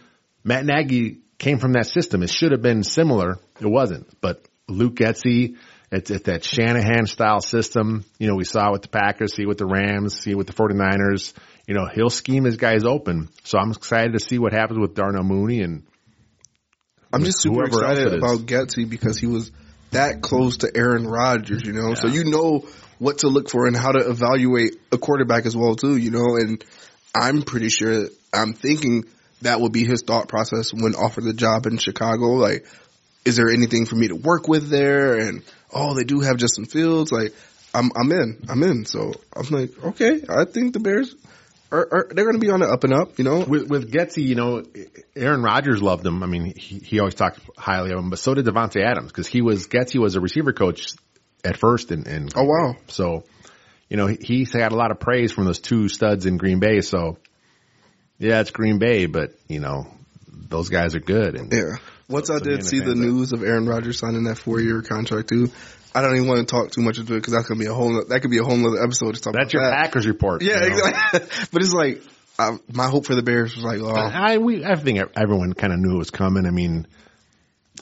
Matt 0.44 0.66
Nagy 0.66 1.20
came 1.38 1.60
from 1.60 1.74
that 1.74 1.86
system. 1.86 2.24
It 2.24 2.32
should 2.32 2.52
have 2.52 2.64
been 2.64 2.82
similar. 2.82 3.38
It 3.62 3.68
wasn't, 3.68 4.10
but 4.22 4.44
Luke 4.68 4.96
Getsy, 4.96 5.58
it's, 5.92 6.12
it's 6.12 6.24
that 6.24 6.44
Shanahan 6.44 7.06
style 7.06 7.40
system. 7.40 8.06
You 8.18 8.28
know, 8.28 8.36
we 8.36 8.44
saw 8.44 8.72
with 8.72 8.82
the 8.82 8.90
Packers, 8.90 9.36
see 9.36 9.46
with 9.46 9.58
the 9.58 9.66
Rams, 9.66 10.20
see 10.20 10.36
with 10.36 10.48
the 10.48 10.54
49ers. 10.54 11.34
You 11.68 11.76
know, 11.76 11.86
he'll 11.94 12.10
scheme 12.10 12.46
his 12.46 12.56
guys 12.56 12.86
open. 12.86 13.30
So 13.44 13.60
I'm 13.60 13.72
excited 13.72 14.14
to 14.14 14.20
see 14.20 14.40
what 14.40 14.54
happens 14.54 14.80
with 14.80 14.96
Darnell 14.96 15.24
Mooney 15.24 15.62
and 15.62 15.84
I'm 17.12 17.24
just 17.24 17.42
super 17.42 17.66
excited 17.66 18.14
about 18.14 18.40
Getsy 18.40 18.90
because 18.90 19.18
he 19.18 19.28
was 19.28 19.52
that 19.92 20.22
close 20.22 20.58
to 20.58 20.72
Aaron 20.76 21.08
Rodgers, 21.08 21.64
you 21.66 21.74
know. 21.74 21.94
So 21.94 22.08
you 22.08 22.26
know 22.26 22.66
what 23.00 23.20
to 23.20 23.28
look 23.28 23.50
for 23.50 23.68
and 23.68 23.76
how 23.76 23.92
to 23.92 24.10
evaluate 24.10 24.76
a 24.92 24.98
quarterback 24.98 25.46
as 25.46 25.56
well 25.56 25.76
too, 25.76 25.96
you 25.96 26.12
know. 26.12 26.36
And 26.36 26.64
I'm 27.16 27.44
pretty 27.44 27.70
sure 27.70 28.08
I'm 28.34 28.54
thinking 28.54 29.06
that 29.42 29.62
would 29.62 29.72
be 29.72 29.86
his 29.86 30.04
thought 30.04 30.28
process 30.28 30.74
when 30.74 30.96
offered 30.96 31.24
the 31.24 31.34
job 31.34 31.66
in 31.66 31.78
Chicago. 31.78 32.34
Like, 32.34 32.66
is 33.24 33.38
there 33.38 33.50
anything 33.50 33.86
for 33.86 33.96
me 33.96 34.10
to 34.10 34.16
work 34.16 34.48
with 34.48 34.70
there? 34.70 35.18
And 35.18 35.44
oh, 35.74 35.94
they 35.94 36.04
do 36.04 36.20
have 36.22 36.38
Justin 36.38 36.66
Fields. 36.66 37.12
Like, 37.12 37.34
I'm 37.74 37.92
I'm 37.96 38.12
in, 38.12 38.46
I'm 38.50 38.64
in. 38.64 38.86
So 38.86 39.14
I'm 39.34 39.48
like, 39.50 39.72
okay, 39.82 40.22
I 40.28 40.44
think 40.46 40.74
the 40.74 40.80
Bears 40.80 41.16
are, 41.72 41.88
are 41.92 42.08
they're 42.12 42.26
going 42.26 42.40
to 42.40 42.46
be 42.46 42.50
on 42.50 42.60
the 42.60 42.68
up 42.68 42.84
and 42.84 42.94
up, 42.94 43.18
you 43.18 43.24
know. 43.24 43.40
with, 43.40 43.70
with 43.70 43.92
Getsy, 43.92 44.24
you 44.24 44.36
know, 44.36 44.64
Aaron 45.16 45.42
Rodgers 45.42 45.82
loved 45.82 46.06
him. 46.06 46.24
I 46.24 46.28
mean, 46.28 46.54
he, 46.56 46.80
he 46.80 47.00
always 47.00 47.16
talked 47.16 47.40
highly 47.58 47.92
of 47.92 48.00
him, 48.00 48.10
but 48.10 48.20
so 48.20 48.34
did 48.34 48.46
Davante 48.46 48.84
Adams 48.84 49.12
because 49.12 49.28
he 49.28 49.42
was, 49.42 49.68
Getsy 49.68 50.00
was 50.00 50.16
a 50.16 50.22
receiver 50.22 50.54
coach 50.54 50.94
at 51.44 51.58
first 51.58 51.92
and, 51.92 52.08
and 52.08 52.32
Oh 52.36 52.44
wow, 52.44 52.76
So, 52.88 53.24
you 53.90 53.98
know, 53.98 54.08
he, 54.08 54.18
he's 54.22 54.54
had 54.54 54.72
a 54.72 54.76
lot 54.76 54.92
of 54.92 55.00
praise 55.00 55.32
from 55.32 55.46
those 55.46 55.60
two 55.60 55.90
studs 55.90 56.26
in 56.26 56.38
Green 56.38 56.60
Bay. 56.60 56.82
So, 56.82 57.18
yeah, 58.18 58.40
it's 58.42 58.52
Green 58.52 58.80
Bay, 58.80 59.06
but 59.06 59.34
you 59.48 59.60
know, 59.60 59.88
those 60.28 60.70
guys 60.70 60.96
are 60.96 61.00
good. 61.00 61.36
And 61.36 61.54
Yeah. 61.54 61.78
Once 62.10 62.30
I 62.30 62.40
did 62.40 62.66
see 62.66 62.80
the 62.80 62.96
news 62.96 63.34
of 63.34 63.44
Aaron 63.44 63.68
Rodgers 63.68 64.00
signing 64.00 64.24
that 64.26 64.38
four 64.38 64.62
year 64.62 64.82
contract 64.82 65.30
too, 65.30 65.52
I 65.94 66.02
don't 66.02 66.16
even 66.16 66.28
want 66.28 66.40
to 66.40 66.46
talk 66.46 66.72
too 66.72 66.82
much 66.82 67.00
into 67.00 67.14
it 67.14 67.18
because 67.18 67.34
that's 67.34 67.48
gonna 67.48 67.60
be 67.60 67.66
a 67.66 67.74
whole 67.74 68.06
that 68.06 68.22
could 68.22 68.32
be 68.32 68.38
a 68.38 68.44
whole 68.44 68.66
other 68.66 68.82
episode 68.82 69.16
to 69.16 69.22
talk 69.22 69.34
that's 69.34 69.52
your 69.52 69.64
that. 69.64 69.84
Packers 69.84 70.08
report. 70.08 70.42
Yeah, 70.42 70.64
you 70.64 70.70
know? 70.70 70.78
exactly. 70.78 71.20
but 71.52 71.62
it's 71.62 71.74
like 71.74 72.02
I, 72.40 72.58
my 72.72 72.88
hope 72.88 73.06
for 73.06 73.16
the 73.16 73.24
Bears 73.24 73.56
was 73.56 73.66
like, 73.66 73.80
oh, 73.82 73.94
I 73.94 74.38
we 74.38 74.64
I 74.64 74.76
think 74.76 75.00
everyone 75.16 75.54
kind 75.54 75.74
of 75.74 75.80
knew 75.80 75.96
it 75.96 75.98
was 75.98 76.12
coming. 76.12 76.46
I 76.46 76.52
mean, 76.52 76.88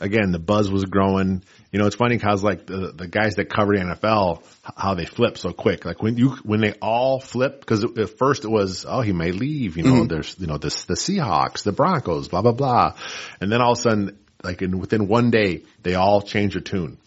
again, 0.02 0.32
the 0.32 0.40
buzz 0.40 0.70
was 0.70 0.86
growing. 0.86 1.44
You 1.72 1.80
know, 1.80 1.88
it's 1.88 1.96
funny 1.96 2.16
because 2.16 2.44
like 2.44 2.66
the 2.66 2.94
the 2.96 3.08
guys 3.08 3.36
that 3.36 3.50
cover 3.50 3.76
the 3.76 3.84
NFL, 3.84 4.44
how 4.76 4.94
they 4.94 5.06
flip 5.06 5.38
so 5.38 5.52
quick. 5.52 5.86
Like 5.86 6.02
when 6.02 6.18
you 6.18 6.38
when 6.44 6.62
they 6.62 6.74
all 6.82 7.20
flip, 7.20 7.60
because 7.60 7.84
at 7.84 8.18
first 8.18 8.46
it 8.46 8.50
was, 8.50 8.86
oh, 8.88 9.02
he 9.02 9.14
may 9.14 9.32
leave. 9.32 9.78
You 9.78 9.84
know, 9.84 10.06
there's 10.06 10.36
you 10.40 10.48
know 10.48 10.58
this 10.58 10.86
the 10.86 10.96
Seahawks, 10.96 11.64
the 11.64 11.72
Broncos, 11.72 12.28
blah 12.28 12.42
blah 12.42 12.54
blah, 12.54 12.96
and 13.42 13.52
then 13.52 13.62
all 13.62 13.74
of 13.74 13.80
a 13.80 13.82
sudden, 13.82 14.20
like 14.44 14.62
in 14.62 14.80
within 14.80 15.08
one 15.08 15.32
day, 15.32 15.64
they 15.84 15.96
all 15.96 16.22
change 16.22 16.54
their 16.54 16.62
tune. 16.62 16.98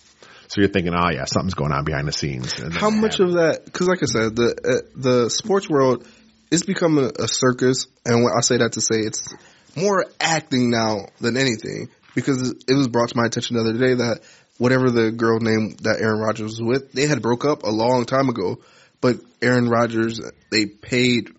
So 0.48 0.62
you're 0.62 0.70
thinking, 0.70 0.94
oh 0.94 1.10
yeah, 1.12 1.24
something's 1.26 1.54
going 1.54 1.72
on 1.72 1.84
behind 1.84 2.08
the 2.08 2.12
scenes. 2.12 2.58
And 2.58 2.72
how 2.72 2.90
much 2.90 3.20
of 3.20 3.34
that? 3.34 3.64
Because 3.64 3.86
like 3.86 4.02
I 4.02 4.06
said, 4.06 4.36
the 4.36 4.54
uh, 4.64 4.88
the 4.96 5.28
sports 5.30 5.68
world 5.68 6.06
is 6.50 6.62
becoming 6.62 7.04
a, 7.04 7.24
a 7.24 7.28
circus, 7.28 7.86
and 8.06 8.24
when 8.24 8.32
I 8.34 8.40
say 8.40 8.56
that 8.56 8.72
to 8.72 8.80
say 8.80 9.00
it's 9.00 9.34
more 9.76 10.06
acting 10.20 10.70
now 10.70 11.06
than 11.20 11.36
anything. 11.36 11.88
Because 12.20 12.50
it 12.50 12.74
was 12.74 12.88
brought 12.88 13.10
to 13.10 13.16
my 13.16 13.26
attention 13.26 13.56
the 13.56 13.62
other 13.62 13.78
day 13.78 13.94
that 13.94 14.20
whatever 14.58 14.90
the 14.90 15.10
girl 15.10 15.38
name 15.40 15.76
that 15.82 16.00
Aaron 16.00 16.20
Rodgers 16.20 16.58
was 16.58 16.62
with, 16.62 16.92
they 16.92 17.06
had 17.06 17.22
broke 17.22 17.44
up 17.44 17.62
a 17.62 17.70
long 17.70 18.04
time 18.04 18.28
ago. 18.28 18.58
But 19.00 19.16
Aaron 19.40 19.68
Rodgers, 19.68 20.20
they 20.50 20.66
paid 20.66 21.30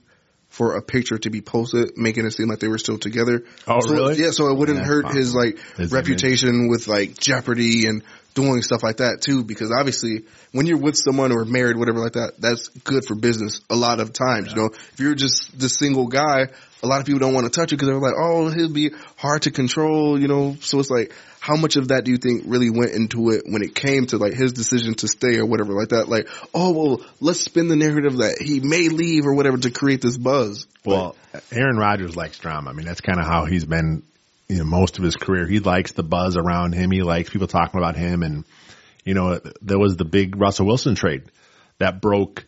for 0.50 0.76
a 0.76 0.82
picture 0.82 1.18
to 1.18 1.30
be 1.30 1.42
posted, 1.42 1.98
making 1.98 2.26
it 2.26 2.32
seem 2.32 2.48
like 2.48 2.60
they 2.60 2.68
were 2.68 2.78
still 2.78 2.98
together. 2.98 3.44
Oh, 3.68 3.80
so, 3.82 3.92
really? 3.92 4.16
Yeah, 4.16 4.32
so 4.32 4.50
it 4.50 4.58
wouldn't 4.58 4.80
That's 4.80 4.90
hurt 4.90 5.06
awesome. 5.06 5.18
his 5.18 5.36
like 5.36 5.60
His 5.78 5.92
reputation 5.92 6.70
with 6.70 6.88
like 6.88 7.18
Jeopardy 7.18 7.86
and 7.86 8.04
doing 8.34 8.62
stuff 8.62 8.82
like 8.82 8.98
that 8.98 9.22
too. 9.22 9.44
Because 9.44 9.72
obviously, 9.72 10.26
when 10.52 10.66
you're 10.66 10.80
with 10.80 10.96
someone 10.98 11.32
or 11.32 11.46
married, 11.46 11.78
whatever 11.78 12.00
like 12.00 12.14
that, 12.14 12.34
that's 12.40 12.70
good 12.70 13.06
for 13.06 13.16
business. 13.16 13.62
A 13.70 13.76
lot 13.76 14.00
of 14.00 14.12
times, 14.12 14.50
you 14.50 14.56
know, 14.56 14.70
if 14.94 15.00
you're 15.00 15.16
just 15.16 15.58
the 15.58 15.70
single 15.70 16.08
guy, 16.08 16.48
a 16.82 16.88
lot 16.88 17.00
of 17.02 17.06
people 17.06 17.20
don't 17.20 17.34
want 17.34 17.46
to 17.46 17.52
touch 17.52 17.72
it 17.74 17.76
because 17.76 17.88
they're 17.88 18.00
like, 18.00 18.14
oh, 18.18 18.50
he'll 18.50 18.72
be 18.72 18.92
hard 19.18 19.42
to 19.44 19.52
control, 19.52 20.20
you 20.20 20.28
know. 20.28 20.56
So 20.62 20.80
it's 20.80 20.90
like, 20.90 21.14
how 21.40 21.56
much 21.56 21.76
of 21.76 21.90
that 21.90 22.04
do 22.06 22.12
you 22.12 22.18
think 22.18 22.44
really 22.46 22.70
went 22.70 22.92
into 22.92 23.32
it 23.32 23.44
when 23.46 23.62
it 23.62 23.76
came 23.76 24.06
to 24.08 24.18
like 24.18 24.34
his 24.34 24.54
decision 24.54 24.94
to 24.96 25.08
stay 25.08 25.38
or 25.38 25.46
whatever 25.46 25.74
like 25.74 25.90
that? 25.90 26.08
Like, 26.08 26.28
oh 26.54 26.72
well, 26.72 27.06
let's 27.20 27.42
spin 27.42 27.68
the 27.68 27.76
narrative 27.76 28.18
that 28.18 28.38
he 28.42 28.60
may 28.60 28.90
leave 28.90 29.26
or 29.26 29.34
whatever 29.36 29.58
to 29.58 29.72
create 29.72 30.02
this 30.02 30.18
buzz. 30.18 30.68
Well, 30.86 31.16
Aaron 31.52 31.78
Rodgers 31.78 32.16
likes 32.16 32.38
drama. 32.40 32.70
I 32.70 32.74
mean, 32.74 32.86
that's 32.86 33.02
kind 33.02 33.20
of 33.20 33.26
how 33.26 33.46
he's 33.46 33.66
been, 33.66 34.04
you 34.48 34.60
know, 34.60 34.64
most 34.64 34.98
of 34.98 35.04
his 35.04 35.16
career. 35.16 35.48
He 35.48 35.60
likes 35.60 35.92
the 35.92 36.04
buzz 36.04 36.38
around 36.38 36.74
him. 36.74 36.92
He 36.92 37.02
likes 37.02 37.30
people 37.30 37.48
talking 37.48 37.80
about 37.80 37.96
him. 37.96 38.24
And, 38.24 38.46
you 39.04 39.14
know, 39.14 39.40
there 39.62 39.80
was 39.80 39.98
the 39.98 40.06
big 40.06 40.40
Russell 40.40 40.66
Wilson 40.66 40.96
trade 40.96 41.24
that 41.78 42.02
broke 42.02 42.46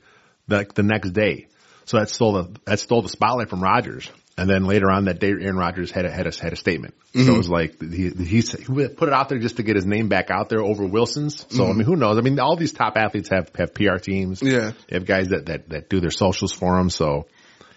like 0.48 0.74
the 0.74 0.84
next 0.84 1.12
day. 1.12 1.48
So 1.86 1.98
that 1.98 2.10
stole 2.10 2.34
the, 2.34 2.60
that 2.66 2.80
stole 2.80 3.02
the 3.02 3.10
spotlight 3.10 3.50
from 3.50 3.62
Rodgers. 3.62 4.10
And 4.42 4.50
then 4.50 4.66
later 4.66 4.90
on 4.90 5.06
that 5.06 5.20
day, 5.20 5.30
Aaron 5.30 5.56
Rodgers 5.56 5.92
had 5.92 6.06
a, 6.06 6.12
had 6.12 6.26
a, 6.26 6.32
had 6.36 6.52
a 6.52 6.56
statement. 6.56 6.96
So 7.14 7.20
it 7.20 7.24
mm-hmm. 7.26 7.38
was 7.38 7.50
like, 7.50 7.80
he, 7.80 8.10
he, 8.10 8.42
he 8.42 8.88
put 8.88 9.08
it 9.08 9.14
out 9.14 9.30
there 9.30 9.38
just 9.38 9.58
to 9.58 9.64
get 9.64 9.76
his 9.76 9.86
name 9.86 10.08
back 10.08 10.32
out 10.32 10.50
there 10.50 10.62
over 10.62 10.86
Wilson's. 10.86 11.46
So, 11.50 11.64
I 11.64 11.68
mm-hmm. 11.68 11.78
mean, 11.78 11.86
who 11.86 11.96
knows? 11.96 12.18
I 12.18 12.22
mean, 12.22 12.40
all 12.40 12.56
these 12.56 12.72
top 12.72 12.98
athletes 12.98 13.30
have, 13.30 13.52
have 13.56 13.74
PR 13.74 13.98
teams. 13.98 14.42
Yeah. 14.42 14.72
They 14.88 14.96
have 14.96 15.06
guys 15.06 15.30
that, 15.30 15.46
that, 15.46 15.70
that 15.70 15.90
do 15.90 16.00
their 16.00 16.12
socials 16.12 16.52
for 16.52 16.76
them. 16.76 16.90
So 16.90 17.28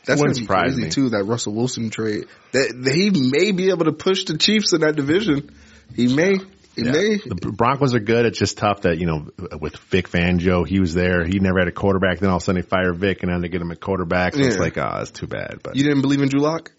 That's 0.06 0.22
gonna 0.22 0.34
be 0.34 0.46
crazy 0.46 0.84
me. 0.84 0.90
too. 0.90 1.10
That 1.10 1.24
Russell 1.24 1.54
Wilson 1.54 1.90
trade. 1.90 2.24
That, 2.52 2.74
that 2.84 2.94
he 2.94 3.10
may 3.10 3.52
be 3.52 3.68
able 3.68 3.84
to 3.84 3.92
push 3.92 4.24
the 4.24 4.38
Chiefs 4.38 4.72
in 4.72 4.80
that 4.80 4.96
division. 4.96 5.54
He 5.94 6.14
may. 6.14 6.34
Yeah. 6.76 6.92
The 6.92 7.52
Broncos 7.56 7.94
are 7.94 8.00
good. 8.00 8.26
It's 8.26 8.38
just 8.38 8.58
tough 8.58 8.82
that, 8.82 8.98
you 8.98 9.06
know, 9.06 9.28
with 9.60 9.76
Vic 9.76 10.08
Fangio, 10.08 10.66
he 10.66 10.80
was 10.80 10.94
there. 10.94 11.24
He 11.24 11.38
never 11.38 11.58
had 11.60 11.68
a 11.68 11.72
quarterback. 11.72 12.18
Then 12.18 12.30
all 12.30 12.36
of 12.36 12.42
a 12.42 12.44
sudden 12.44 12.60
they 12.60 12.66
fire 12.66 12.92
Vic 12.92 13.22
and 13.22 13.30
then 13.32 13.40
they 13.40 13.48
get 13.48 13.60
him 13.60 13.70
a 13.70 13.76
quarterback. 13.76 14.34
So 14.34 14.40
it's 14.40 14.56
Yeah. 14.56 14.60
like, 14.62 14.76
oh, 14.78 14.98
it's 15.00 15.10
too 15.12 15.26
bad. 15.26 15.60
But 15.62 15.76
You 15.76 15.84
didn't 15.84 16.02
believe 16.02 16.20
in 16.22 16.28
Drew 16.28 16.40
Lock? 16.40 16.72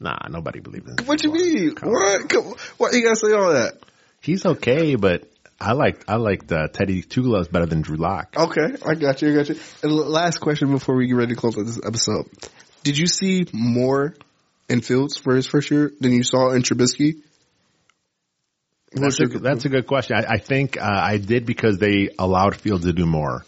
nah, 0.00 0.16
nobody 0.30 0.60
believed 0.60 0.86
in 0.88 0.98
him. 0.98 1.06
What 1.06 1.22
you 1.24 1.32
mean? 1.32 1.74
What? 1.82 2.28
Come, 2.28 2.54
what 2.76 2.92
you 2.94 3.02
gotta 3.02 3.16
say 3.16 3.32
all 3.32 3.52
that? 3.52 3.78
He's 4.20 4.44
okay, 4.46 4.94
but 4.96 5.28
I 5.60 5.72
like, 5.72 6.04
I 6.08 6.16
liked, 6.16 6.50
uh, 6.52 6.68
Teddy 6.68 7.02
Two 7.02 7.22
Gloves 7.24 7.48
better 7.48 7.66
than 7.66 7.82
Drew 7.82 7.96
Lock. 7.96 8.34
Okay, 8.36 8.74
I 8.86 8.94
got 8.94 9.22
you. 9.22 9.32
I 9.32 9.34
got 9.34 9.48
you. 9.48 9.56
And 9.82 9.92
last 9.92 10.38
question 10.38 10.70
before 10.70 10.94
we 10.96 11.06
get 11.08 11.14
ready 11.16 11.34
to 11.34 11.40
close 11.40 11.58
out 11.58 11.66
this 11.66 11.80
episode: 11.84 12.26
Did 12.84 12.96
you 12.96 13.06
see 13.08 13.46
more 13.52 14.14
in 14.68 14.80
Fields 14.82 15.16
for 15.16 15.34
his 15.34 15.46
first 15.48 15.70
year 15.70 15.90
than 16.00 16.12
you 16.12 16.22
saw 16.22 16.50
in 16.50 16.62
Trubisky? 16.62 17.22
That's 18.92 19.20
a, 19.20 19.26
that's 19.26 19.64
a 19.64 19.68
good 19.68 19.86
question. 19.86 20.16
I, 20.16 20.34
I 20.34 20.38
think 20.38 20.78
uh, 20.80 20.84
I 20.84 21.18
did 21.18 21.44
because 21.44 21.78
they 21.78 22.10
allowed 22.18 22.56
Fields 22.56 22.84
to 22.84 22.92
do 22.92 23.06
more. 23.06 23.44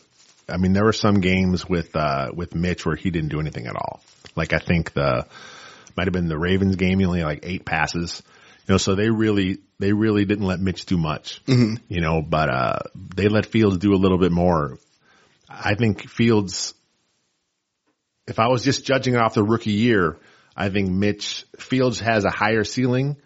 I 0.49 0.57
mean, 0.57 0.73
there 0.73 0.85
were 0.85 0.93
some 0.93 1.21
games 1.21 1.69
with 1.69 1.95
uh, 1.97 2.31
with 2.35 2.55
Mitch 2.55 2.85
where 2.85 2.97
he 2.97 3.11
didn't 3.11 3.31
do 3.31 3.41
anything 3.41 3.67
at 3.67 3.77
all. 3.77 4.03
Like 4.37 4.53
I 4.53 4.59
think 4.59 4.93
the 4.93 5.27
might 5.97 6.07
have 6.07 6.13
been 6.13 6.29
the 6.29 6.39
Ravens 6.39 6.77
game. 6.77 6.99
He 6.99 7.07
only 7.07 7.21
had 7.21 7.27
like 7.27 7.41
eight 7.45 7.65
passes. 7.65 8.23
You 8.67 8.75
know, 8.75 8.79
so 8.79 8.95
they 8.95 9.11
really 9.11 9.59
they 9.79 9.93
really 9.93 10.25
didn't 10.25 10.47
let 10.47 10.61
Mitch 10.61 10.87
do 10.87 10.99
much. 10.99 11.41
You 11.89 12.01
know, 12.01 12.23
but 12.23 12.51
uh, 12.51 12.79
they 12.95 13.29
let 13.29 13.47
Fields 13.47 13.79
do 13.79 13.95
a 13.95 13.97
little 13.97 14.19
bit 14.19 14.33
more. 14.33 14.79
I 15.49 15.75
think 15.75 16.09
Fields. 16.09 16.75
If 18.27 18.39
I 18.39 18.49
was 18.49 18.63
just 18.63 18.85
judging 18.85 19.15
it 19.15 19.21
off 19.21 19.35
the 19.35 19.43
rookie 19.43 19.73
year, 19.73 20.19
I 20.57 20.69
think 20.69 20.91
Mitch 20.91 21.47
Fields 21.59 22.01
has 22.01 22.25
a 22.25 22.31
higher 22.31 22.65
ceiling 22.65 23.17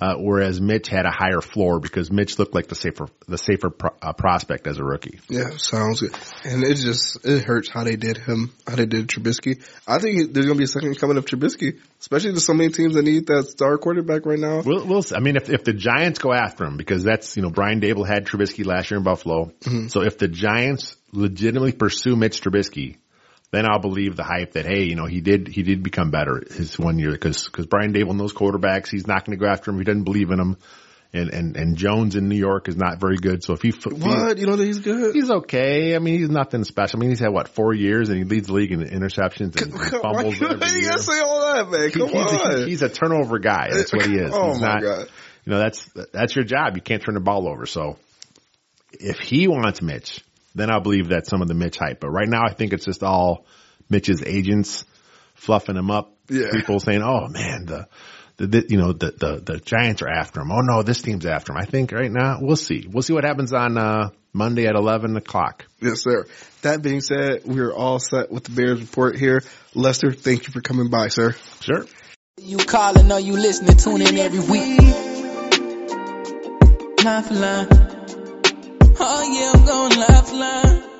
uh, 0.00 0.16
whereas 0.16 0.60
Mitch 0.60 0.88
had 0.88 1.06
a 1.06 1.10
higher 1.10 1.40
floor 1.40 1.78
because 1.78 2.10
Mitch 2.10 2.38
looked 2.38 2.54
like 2.54 2.66
the 2.66 2.74
safer 2.74 3.06
the 3.28 3.38
safer 3.38 3.70
pro- 3.70 3.94
uh, 4.02 4.12
prospect 4.12 4.66
as 4.66 4.78
a 4.78 4.84
rookie. 4.84 5.20
Yeah, 5.28 5.56
sounds 5.56 6.00
good. 6.00 6.14
And 6.44 6.64
it 6.64 6.74
just 6.74 7.24
it 7.24 7.44
hurts 7.44 7.70
how 7.70 7.84
they 7.84 7.96
did 7.96 8.18
him, 8.18 8.52
how 8.66 8.74
they 8.74 8.86
did 8.86 9.06
Trubisky. 9.06 9.62
I 9.86 9.98
think 9.98 10.32
there's 10.32 10.46
gonna 10.46 10.58
be 10.58 10.64
a 10.64 10.68
second 10.68 10.98
coming 10.98 11.16
of 11.16 11.26
Trubisky, 11.26 11.78
especially 12.00 12.32
to 12.32 12.40
so 12.40 12.54
many 12.54 12.70
teams 12.70 12.94
that 12.94 13.02
need 13.02 13.28
that 13.28 13.46
star 13.48 13.78
quarterback 13.78 14.26
right 14.26 14.38
now. 14.38 14.62
We'll, 14.62 14.84
we'll 14.84 15.04
I 15.14 15.20
mean, 15.20 15.36
if 15.36 15.48
if 15.48 15.62
the 15.62 15.72
Giants 15.72 16.18
go 16.18 16.32
after 16.32 16.64
him 16.64 16.76
because 16.76 17.04
that's 17.04 17.36
you 17.36 17.42
know 17.42 17.50
Brian 17.50 17.80
Daboll 17.80 18.06
had 18.06 18.26
Trubisky 18.26 18.66
last 18.66 18.90
year 18.90 18.98
in 18.98 19.04
Buffalo, 19.04 19.52
so 19.88 20.02
if 20.02 20.18
the 20.18 20.28
Giants 20.28 20.96
legitimately 21.12 21.72
pursue 21.72 22.16
Mitch 22.16 22.40
Trubisky, 22.40 22.96
then 23.54 23.64
I'll 23.70 23.78
believe 23.80 24.16
the 24.16 24.24
hype 24.24 24.52
that 24.52 24.66
hey, 24.66 24.84
you 24.84 24.96
know 24.96 25.06
he 25.06 25.20
did 25.20 25.48
he 25.48 25.62
did 25.62 25.82
become 25.82 26.10
better 26.10 26.42
his 26.50 26.78
one 26.78 26.98
year 26.98 27.12
because 27.12 27.44
because 27.44 27.66
Brian 27.66 27.92
Daboll 27.92 28.16
knows 28.16 28.32
quarterbacks. 28.32 28.88
He's 28.90 29.06
not 29.06 29.24
going 29.24 29.38
to 29.38 29.44
go 29.44 29.50
after 29.50 29.70
him. 29.70 29.78
He 29.78 29.84
doesn't 29.84 30.04
believe 30.04 30.30
in 30.30 30.40
him. 30.40 30.56
And, 31.16 31.32
and, 31.32 31.56
and 31.56 31.76
Jones 31.76 32.16
in 32.16 32.28
New 32.28 32.34
York 32.34 32.66
is 32.66 32.76
not 32.76 32.98
very 32.98 33.18
good. 33.18 33.44
So 33.44 33.52
if 33.52 33.62
he, 33.62 33.70
he- 33.70 33.88
What? 33.90 34.36
You 34.36 34.46
think 34.46 34.58
he's 34.58 34.80
good? 34.80 35.14
He's 35.14 35.30
okay. 35.30 35.94
I 35.94 36.00
mean, 36.00 36.18
he's 36.18 36.28
nothing 36.28 36.64
special. 36.64 36.98
I 36.98 37.00
mean, 37.02 37.10
he's 37.10 37.20
had 37.20 37.28
what 37.28 37.46
four 37.46 37.72
years, 37.72 38.08
and 38.08 38.18
he 38.18 38.24
leads 38.24 38.48
the 38.48 38.52
league 38.54 38.72
in 38.72 38.80
interceptions 38.80 39.62
and 39.62 39.72
Why 39.72 39.90
fumbles 39.90 40.40
you, 40.40 40.48
every 40.48 40.66
you 40.70 40.74
year. 40.80 40.88
gotta 40.90 41.02
say 41.04 41.20
all 41.20 41.40
that, 41.54 41.70
man? 41.70 41.90
He- 41.90 42.00
Come 42.00 42.08
he's, 42.08 42.40
on. 42.40 42.62
A, 42.62 42.66
he's 42.66 42.82
a 42.82 42.88
turnover 42.88 43.38
guy. 43.38 43.68
That's 43.70 43.92
what 43.92 44.06
he 44.06 44.16
is. 44.16 44.30
Oh 44.34 44.48
he's 44.54 44.60
my 44.60 44.66
not, 44.66 44.82
God. 44.82 45.08
You 45.44 45.52
know, 45.52 45.58
that's 45.60 45.88
that's 46.12 46.34
your 46.34 46.44
job. 46.46 46.74
You 46.74 46.82
can't 46.82 47.00
turn 47.00 47.14
the 47.14 47.20
ball 47.20 47.46
over. 47.48 47.64
So 47.66 47.96
if 48.90 49.20
he 49.20 49.46
wants 49.46 49.82
Mitch, 49.82 50.20
then 50.54 50.70
I'll 50.70 50.80
believe 50.80 51.08
that 51.08 51.26
some 51.26 51.42
of 51.42 51.48
the 51.48 51.54
Mitch 51.54 51.78
hype. 51.78 52.00
But 52.00 52.10
right 52.10 52.28
now, 52.28 52.42
I 52.44 52.52
think 52.52 52.72
it's 52.72 52.84
just 52.84 53.02
all 53.02 53.46
Mitch's 53.88 54.22
agents 54.24 54.84
fluffing 55.34 55.76
him 55.76 55.90
up. 55.90 56.14
Yeah. 56.28 56.50
People 56.52 56.80
saying, 56.80 57.02
"Oh 57.02 57.28
man, 57.28 57.66
the." 57.66 57.88
The, 58.36 58.48
the, 58.48 58.66
you 58.68 58.78
know, 58.78 58.92
the, 58.92 59.12
the, 59.12 59.40
the 59.46 59.60
Giants 59.60 60.02
are 60.02 60.08
after 60.08 60.40
him. 60.40 60.50
Oh 60.50 60.58
no, 60.58 60.82
this 60.82 61.00
team's 61.00 61.24
after 61.24 61.52
him. 61.52 61.58
I 61.62 61.66
think 61.66 61.92
right 61.92 62.10
now 62.10 62.38
we'll 62.40 62.56
see. 62.56 62.84
We'll 62.84 63.04
see 63.04 63.12
what 63.12 63.22
happens 63.22 63.52
on, 63.52 63.78
uh, 63.78 64.08
Monday 64.34 64.66
at 64.66 64.74
11 64.74 65.16
o'clock. 65.16 65.64
Yes, 65.80 66.02
sir. 66.02 66.26
That 66.62 66.82
being 66.82 67.00
said, 67.00 67.42
we 67.44 67.60
are 67.60 67.72
all 67.72 68.00
set 68.00 68.30
with 68.30 68.44
the 68.44 68.50
Bears 68.50 68.80
report 68.80 69.16
here. 69.16 69.42
Lester, 69.74 70.12
thank 70.12 70.46
you 70.46 70.52
for 70.52 70.60
coming 70.60 70.90
by, 70.90 71.08
sir. 71.08 71.36
Sure. 71.60 71.86
You 72.38 72.58
calling 72.58 73.10
or 73.12 73.20
you 73.20 73.34
listening, 73.34 73.76
tune 73.76 74.02
in 74.02 74.18
every 74.18 74.40
week. 74.40 74.80
Line 77.04 77.22
for 77.22 77.34
line. 77.34 77.93
Oh 79.00 79.22
yeah, 79.32 79.52
I'm 79.54 79.64
going 79.64 79.98
lifeline. 79.98 80.93